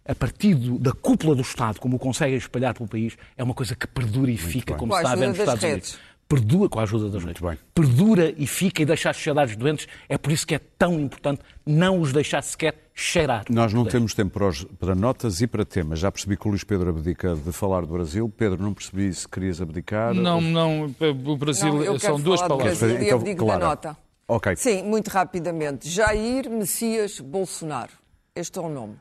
[0.08, 3.54] a partir do, da cúpula do Estado, como o conseguem espalhar pelo país, é uma
[3.54, 5.94] coisa que perdura e fica, como com está a ver nos Estados redes.
[5.94, 6.15] Unidos.
[6.28, 7.24] Perdura com a ajuda das.
[7.24, 7.58] Bem.
[7.74, 9.88] Perdura e fica e deixa as sociedades doentes.
[10.10, 13.46] É por isso que é tão importante não os deixar sequer cheirar.
[13.50, 16.00] Nós não temos tempo para, os, para, notas e para temas.
[16.00, 18.28] Já percebi que o Luís Pedro abdica de falar do Brasil.
[18.36, 20.16] Pedro, não percebi se querias abdicar.
[20.16, 20.42] Não, ou...
[20.42, 20.96] não.
[21.26, 22.80] O Brasil não, são duas palavras.
[22.80, 23.60] Brasil, então, abdico Clara.
[23.60, 23.98] da nota.
[24.28, 24.56] Ok.
[24.56, 25.88] Sim, muito rapidamente.
[25.88, 27.92] Jair Messias Bolsonaro.
[28.36, 28.96] Este é o nome.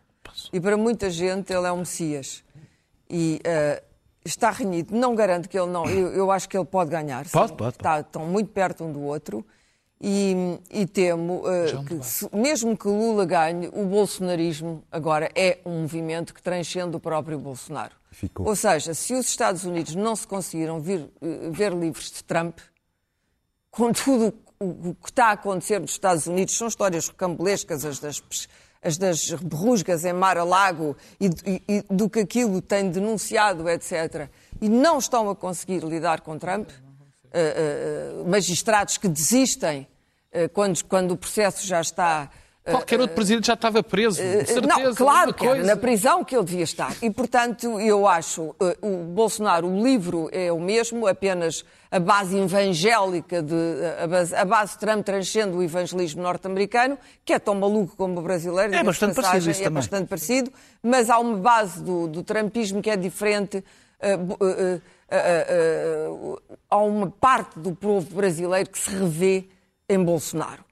[0.52, 2.44] E para muita gente ele é um Messias.
[3.08, 3.93] E uh,
[4.24, 4.94] está renhido.
[4.94, 5.86] Não garanto que ele não.
[5.86, 7.24] Eu, eu acho que ele pode ganhar.
[7.28, 7.76] Pode, pode, pode.
[7.76, 9.44] Está, estão muito perto um do outro.
[10.00, 15.82] E, e temo uh, que, se, mesmo que Lula ganhe, o bolsonarismo agora é um
[15.82, 17.94] movimento que transcende o próprio Bolsonaro.
[18.10, 18.46] Ficou.
[18.46, 22.58] Ou seja, se os Estados Unidos não se conseguiram vir, uh, ver livres de Trump,
[23.70, 28.22] com tudo o que está a acontecer nos Estados Unidos são histórias rocambolescas, as das,
[28.84, 34.28] as das rusgas em Mar-a-Lago e, e, e, do que aquilo tem denunciado, etc.
[34.60, 36.68] E não estão a conseguir lidar com Trump.
[36.68, 39.88] Uh, uh, magistrados que desistem
[40.52, 42.30] quando, quando o processo já está
[42.64, 44.62] Qualquer outro presidente já estava preso, de certeza.
[44.62, 46.96] Não, claro que era na prisão que ele devia estar.
[47.02, 53.42] E, portanto, eu acho, o Bolsonaro, o livro é o mesmo, apenas a base evangélica,
[53.42, 53.54] de,
[54.02, 58.22] a, base, a base Trump transcende o evangelismo norte-americano, que é tão maluco como o
[58.22, 58.74] brasileiro.
[58.74, 59.82] É bastante passagem, parecido isso É também.
[59.82, 60.52] bastante parecido,
[60.82, 63.62] mas há uma base do, do trumpismo que é diferente.
[64.02, 64.80] Uh, uh,
[66.40, 69.44] uh, há uma parte do povo brasileiro que se revê
[69.86, 70.64] em Bolsonaro.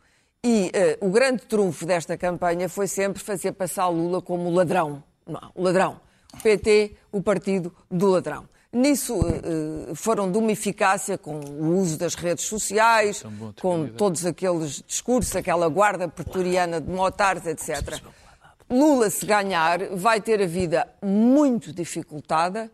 [0.44, 5.00] E o grande trunfo desta campanha foi sempre fazer passar Lula como ladrão.
[5.24, 6.00] Não, ladrão.
[6.34, 8.48] O PT, o partido do ladrão.
[8.72, 13.22] Nisso eh, foram de uma eficácia com o uso das redes sociais,
[13.60, 18.02] com todos aqueles discursos, aquela guarda pretoriana de motares, etc.
[18.68, 22.68] Lula, se ganhar, vai ter a vida muito dificultada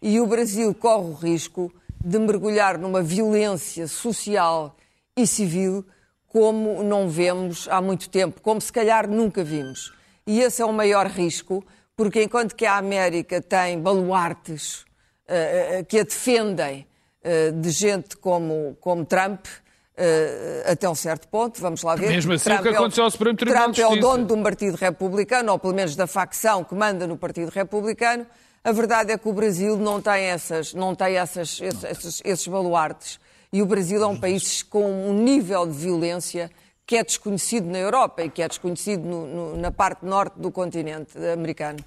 [0.00, 1.70] e o Brasil corre o risco
[2.02, 4.74] de mergulhar numa violência social
[5.14, 5.84] e civil
[6.30, 9.92] como não vemos há muito tempo, como se calhar nunca vimos.
[10.26, 11.62] E esse é o maior risco,
[11.96, 14.84] porque enquanto que a América tem baluartes
[15.26, 16.86] eh, que a defendem
[17.22, 19.44] eh, de gente como, como Trump,
[20.64, 22.08] até um certo ponto, vamos lá ver.
[22.08, 24.42] Mesmo assim, Trump o que aconteceu ao Supremo Tribunal Trump é o dono de um
[24.42, 28.26] partido republicano, ou pelo menos da facção que manda no partido republicano.
[28.62, 33.20] A verdade é que o Brasil não tem, essas, não tem essas, esses, esses baluartes.
[33.52, 36.50] E o Brasil é um país com um nível de violência
[36.86, 40.52] que é desconhecido na Europa e que é desconhecido no, no, na parte norte do
[40.52, 41.78] continente americano.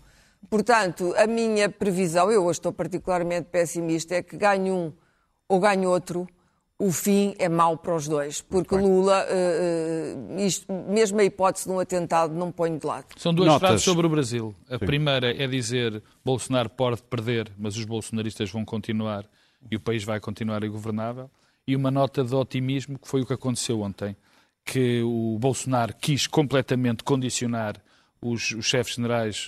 [0.50, 4.92] Portanto, a minha previsão, eu hoje estou particularmente pessimista, é que ganhe um
[5.48, 6.28] ou ganhe outro,
[6.78, 8.42] o fim é mau para os dois.
[8.42, 13.06] Porque Lula, uh, isto, mesmo a hipótese de um atentado, não põe de lado.
[13.16, 13.70] São duas Notas.
[13.70, 14.54] frases sobre o Brasil.
[14.70, 14.86] A Sim.
[14.86, 19.26] primeira é dizer Bolsonaro pode perder, mas os bolsonaristas vão continuar
[19.72, 21.30] e o país vai continuar ingovernável.
[21.68, 24.16] E uma nota de otimismo, que foi o que aconteceu ontem,
[24.66, 27.82] que o Bolsonaro quis completamente condicionar
[28.22, 29.48] os, os chefes generais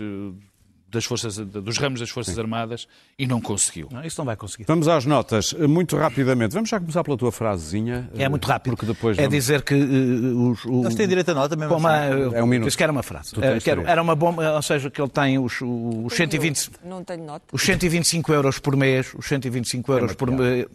[0.95, 2.41] das forças, dos ramos das Forças Sim.
[2.41, 2.87] Armadas
[3.17, 3.89] e não conseguiu.
[3.91, 4.65] Não, isso não vai conseguir.
[4.65, 6.53] Vamos às notas, muito rapidamente.
[6.53, 8.09] Vamos já começar pela tua frasezinha.
[8.17, 8.75] É muito rápido.
[8.75, 9.35] Porque depois é vamos...
[9.35, 11.75] dizer que uh, os, o, Nós direito a nota mesmo.
[11.75, 12.35] Uma, assim.
[12.35, 12.67] é um minuto.
[12.69, 13.35] Isso que era uma frase.
[13.35, 16.71] Uh, quero, era uma bomba, ou seja, que ele tem os, os 120...
[16.85, 17.45] Não tenho nota.
[17.51, 20.65] Os 125 euros por mês, os 125 euros é por mês...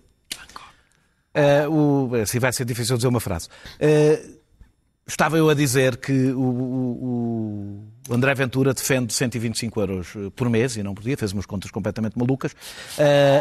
[1.35, 3.49] Uh, o, assim vai ser difícil dizer uma frase.
[3.81, 4.41] Uh,
[5.11, 10.49] Estava eu a dizer que o, o, o, André Ventura defende 125 euros eh, por
[10.49, 12.57] mês, e não podia, fez umas contas completamente malucas, uh,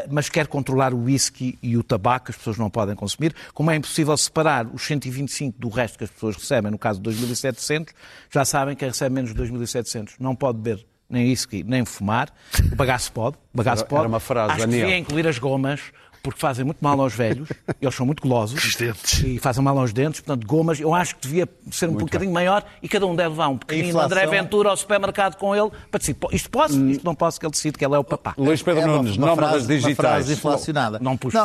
[0.09, 3.35] mas quer controlar o whisky e o tabaco, as pessoas não podem consumir.
[3.53, 7.07] Como é impossível separar os 125 do resto que as pessoas recebem, no caso de
[7.07, 7.89] 2.700,
[8.31, 10.13] já sabem que recebe menos de 2.700.
[10.19, 12.33] Não pode beber nem whisky, nem fumar.
[12.71, 13.35] O bagaço pode.
[13.53, 13.99] O bagaço Era- pode.
[14.01, 14.79] era uma frase, Acho Daniel.
[14.79, 15.81] que devia incluir as gomas,
[16.21, 17.49] porque fazem muito mal aos velhos.
[17.81, 18.63] Eles são muito golosos.
[18.63, 19.23] Os dentes.
[19.23, 20.21] E fazem mal aos dentes.
[20.21, 23.47] Portanto, gomas, eu acho que devia ser um bocadinho maior e cada um deve levar
[23.49, 27.03] um pequenino inflação- André Ventura ao supermercado com ele para dizer, "Pô, isto posso, isto
[27.05, 28.33] não posso, que ele decide que ele é o papá.
[28.37, 29.95] Luís Pedro É Nunes, nómadas frase- Uma digitais.
[29.95, 30.99] frase inflacionada.
[30.99, 31.41] Não pus não,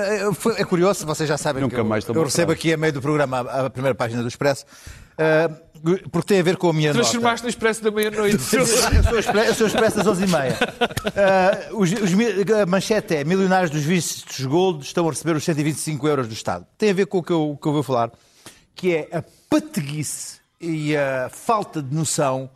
[0.00, 2.52] eu- foi- É curioso, vocês já sabem Nunca que eu, mais eu recebo frase.
[2.60, 4.64] aqui a meio do programa a, a primeira página do Expresso,
[5.18, 5.50] ah,
[6.10, 7.00] porque tem a ver com a minha nota.
[7.02, 8.36] Transformaste no expresso da meia-noite.
[8.54, 10.56] Eu sou expresso, das 11h30.
[11.16, 12.26] Ah, os, os mi-
[12.62, 16.66] a manchete é: milionários dos vistos gold estão a receber os 125 euros do Estado.
[16.78, 18.10] Tem a ver com o que eu, que eu vou falar,
[18.74, 22.48] que é a pateguice e a falta de noção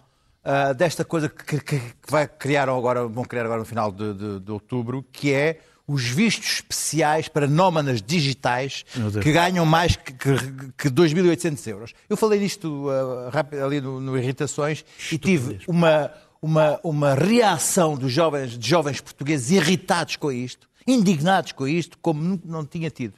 [0.45, 4.14] ah, desta coisa que, que- que vai criar agora, vão criar agora no final de,
[4.14, 8.84] de- de outubro, que é os vistos especiais para nómadas digitais
[9.22, 10.32] que ganham mais que, que,
[10.76, 11.93] que 2.800 euros.
[12.09, 16.11] Eu falei disto ah, rápido, ali no, no Irritações e tive uma,
[16.43, 22.20] uma, uma reação dos jovens, de jovens portugueses irritados com isto, indignados com isto, como
[22.20, 23.14] não, não tinha tido.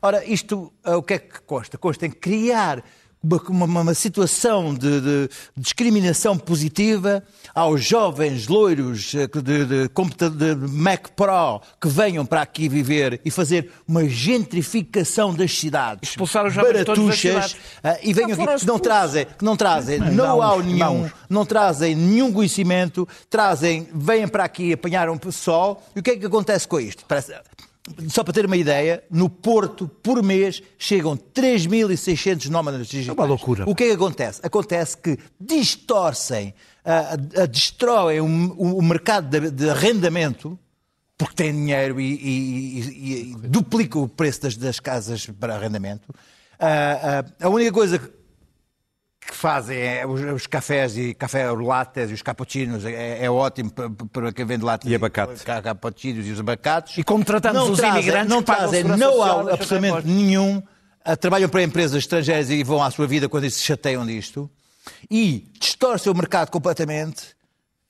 [0.00, 1.76] Ora, isto ah, o que é que consta?
[1.76, 2.84] Consta em criar
[3.22, 7.22] uma, uma- uma situação de, de discriminação positiva
[7.54, 13.30] aos jovens loiros eh, de, de, de Mac Pro que venham para aqui viver e
[13.30, 16.10] fazer uma gentrificação das cidades.
[16.10, 17.56] Expulsar os jovens todos das baratuxas, cidades.
[17.82, 22.32] ah, e venham aqui que não trazem, que não trazem know-how nenhum, não trazem nenhum
[22.32, 25.82] conhecimento, trazem, vêm para aqui apanhar um sol.
[25.94, 27.04] E o que é que acontece com isto?
[27.06, 27.34] Parece-
[28.08, 33.08] só para ter uma ideia, no Porto, por mês, chegam 3.600 nómadas digitais.
[33.08, 33.68] É uma loucura.
[33.68, 34.40] O que é que acontece?
[34.42, 36.54] Acontece que distorcem,
[36.84, 40.58] ah, ah, destroem o, o- o mercado de, de arrendamento,
[41.18, 46.12] porque têm dinheiro e, e- e- e duplicam o preço das, das casas para arrendamento.
[46.58, 48.08] Ah, a única coisa que
[49.42, 53.90] fazem é os, os cafés e café lattes e os cappuccinos é, é ótimo para,
[54.12, 55.42] para quem vende lattes E abacates.
[55.42, 58.96] ca- cappuccinos e os abacates E como tratamos não os trazem, imigrantes não trazem deixa
[58.96, 59.02] de
[59.50, 60.62] absolutamente nenhum
[61.04, 64.48] ah, trabalham para empresas estrangeiras e vão à sua vida quando eles se chateiam disto
[65.10, 67.34] e distorcem o mercado completamente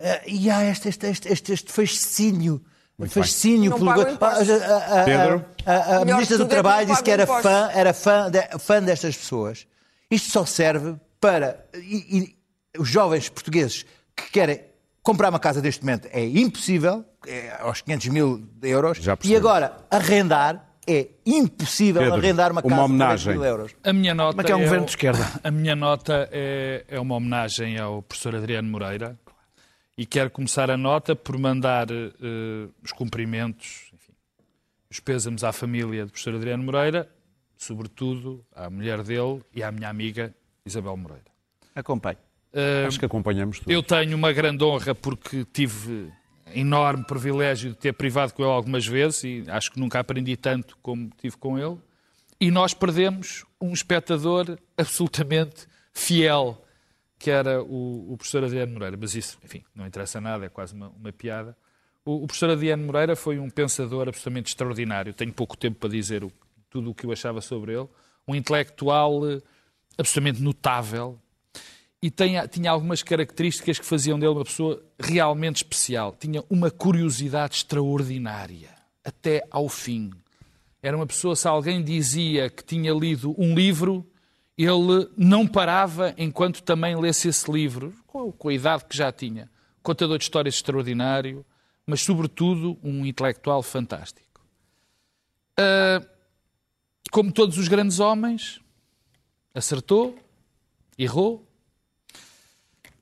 [0.01, 2.63] ah, e há este, este, este, este, este fascínio
[3.09, 4.49] fascínio Não pelo- impostos.
[4.51, 5.45] a, a- a- Pedro?
[5.67, 8.83] a- a- ministra do é Trabalho não disse que era fã, era fã, de- fã
[8.83, 9.67] destas pessoas.
[10.11, 11.65] Isto só serve para.
[11.75, 14.61] E, e os jovens portugueses que querem
[15.03, 19.77] comprar uma casa neste momento é impossível, é aos 500 mil euros, Já e agora
[19.91, 23.35] arrendar é impossível Pedro, arrendar uma uma casa homenagem.
[23.35, 23.77] por 10 mil euros.
[23.85, 25.25] A minha nota Como é que é um o- governo de esquerda?
[25.45, 29.17] A minha nota é, é uma homenagem ao professor Adriano Moreira
[29.97, 34.13] e quero começar a nota por mandar eh, os cumprimentos, enfim,
[34.91, 37.09] os pêsames à família do professor Adriano Moreira,
[37.57, 40.35] sobretudo à mulher dele e à minha amiga
[40.65, 41.25] Isabel Moreira.
[41.75, 42.19] Acompanhe.
[42.53, 43.71] Eh, Acho que acompanhamos tudo.
[43.71, 46.13] eu tenho uma grande honra porque tive
[46.55, 50.77] enorme privilégio de ter privado com ele algumas vezes e acho que nunca aprendi tanto
[50.83, 51.79] como tive com ele.
[52.39, 56.63] E nós perdemos um espectador absolutamente fiel,
[57.19, 58.97] que era o, o professor Adriano Moreira.
[59.01, 61.57] Mas isso, enfim, não interessa nada, é quase uma, uma piada.
[62.05, 65.15] O, o professor Adriano Moreira foi um pensador absolutamente extraordinário.
[65.15, 66.33] Tenho pouco tempo para dizer o-
[66.69, 67.89] tudo o que eu achava sobre ele.
[68.27, 69.41] Um intelectual eh,
[69.97, 71.19] absolutamente notável,
[72.03, 76.17] e tinha, tinha algumas características que faziam dele uma pessoa realmente especial.
[76.19, 78.71] Tinha uma curiosidade extraordinária,
[79.05, 80.11] até ao fim.
[80.83, 84.05] Era uma pessoa, se alguém dizia que tinha lido um livro,
[84.59, 89.49] ele não parava enquanto também lesse esse livro, com a idade que já tinha.
[89.81, 91.47] Contador de histórias extraordinário,
[91.87, 94.41] mas, sobretudo, um intelectual fantástico.
[95.57, 96.05] Ah,
[97.13, 98.61] como todos os grandes homens,
[99.55, 100.19] acertou,
[100.99, 101.47] errou,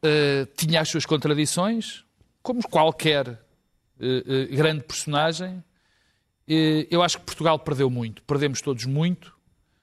[0.00, 2.06] Uh, tinha as suas contradições,
[2.42, 5.62] como qualquer uh, uh, grande personagem.
[6.90, 9.32] Eu acho que Portugal perdeu muito, perdemos todos muito,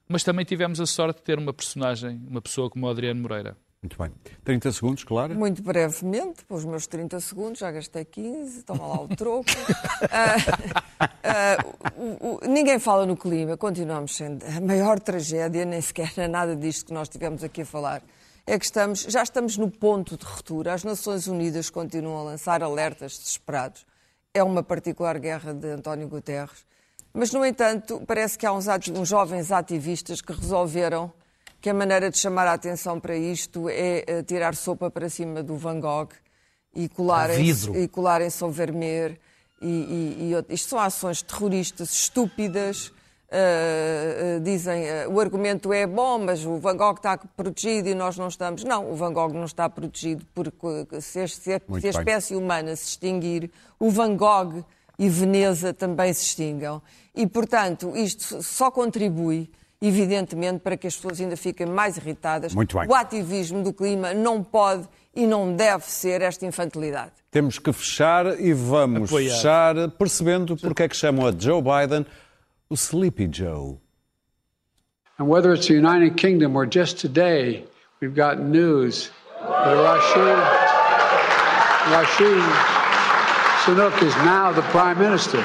[0.06, 3.56] mas também tivemos a sorte de ter uma personagem, uma pessoa como o Adriano Moreira.
[3.82, 4.12] Muito bem.
[4.44, 5.36] 30 segundos, claro.
[5.36, 9.46] Muito brevemente, os meus 30 segundos, já gastei 15, toma lá o troco.
[11.96, 16.56] O- o- ninguém fala no clima, continuamos sendo a maior tragédia, nem sequer é nada
[16.56, 18.02] disto que nós tivemos aqui a falar.
[18.46, 20.74] É que estamos, já estamos no ponto de ruptura.
[20.74, 23.86] As Nações Unidas continuam a lançar alertas desesperados.
[24.34, 26.66] É uma particular guerra de António Guterres.
[27.14, 31.12] Mas, no entanto, parece que há uns, uns jovens ativistas que resolveram
[31.68, 35.44] que a maneira de chamar a atenção para isto é eh, tirar sopa para cima
[35.44, 36.08] do Van Gogh
[36.74, 39.20] e colarem-se colarem-se ao Vermeer.
[39.62, 42.94] E, e, e isto são ações terroristas estúpidas,
[43.30, 47.94] Uh, uh, dizem uh, o argumento é bom, mas o Van Gogh está protegido e
[47.94, 48.64] nós não estamos.
[48.64, 52.74] Não, o Van Gogh não está protegido porque se, se, a, se a espécie humana
[52.78, 54.64] se extinguir, o Van Gogh
[54.98, 56.82] e Veneza também se extingam.
[57.14, 59.52] E, portanto, isto só contribui,
[59.82, 62.54] evidentemente, para que as pessoas ainda fiquem mais irritadas.
[62.54, 62.88] Muito bem.
[62.88, 67.12] O ativismo do clima não pode e não deve ser esta infantilidade.
[67.32, 69.36] Temos que fechar e vamos Apoiar.
[69.36, 72.06] fechar percebendo porque é que chamam a Joe Biden
[72.70, 73.78] o Sleepy Joe.
[75.20, 77.66] And whether it's the United Kingdom or just today,
[78.02, 79.10] we've got news
[79.42, 80.38] that Rashid,
[81.92, 82.44] Rashid
[83.64, 85.44] Sunak is now the Prime Minister.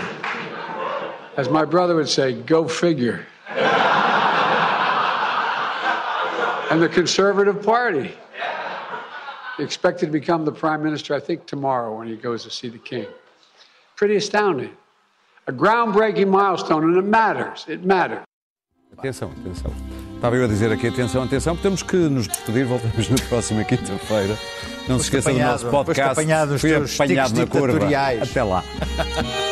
[1.37, 3.27] As my brother would say, go figure.
[6.73, 8.15] And the Conservative Party
[9.59, 12.79] expected to become the Prime Minister, I think, tomorrow when he goes to see the
[12.79, 13.07] King.
[13.95, 14.71] Pretty astounding.
[15.47, 17.67] A groundbreaking milestone, and it matters.
[17.69, 18.25] It matters.
[18.97, 19.71] Atenção, atenção.
[20.15, 24.39] Estava eu a dizer aqui, atenção, atenção, temos que nos despedir, voltamos na próxima quinta-feira.
[24.89, 26.13] Não se Foste esqueça do apanhado, nosso podcast.
[26.13, 27.89] apanhado Fui apanhado na curva.
[28.23, 28.63] Até lá.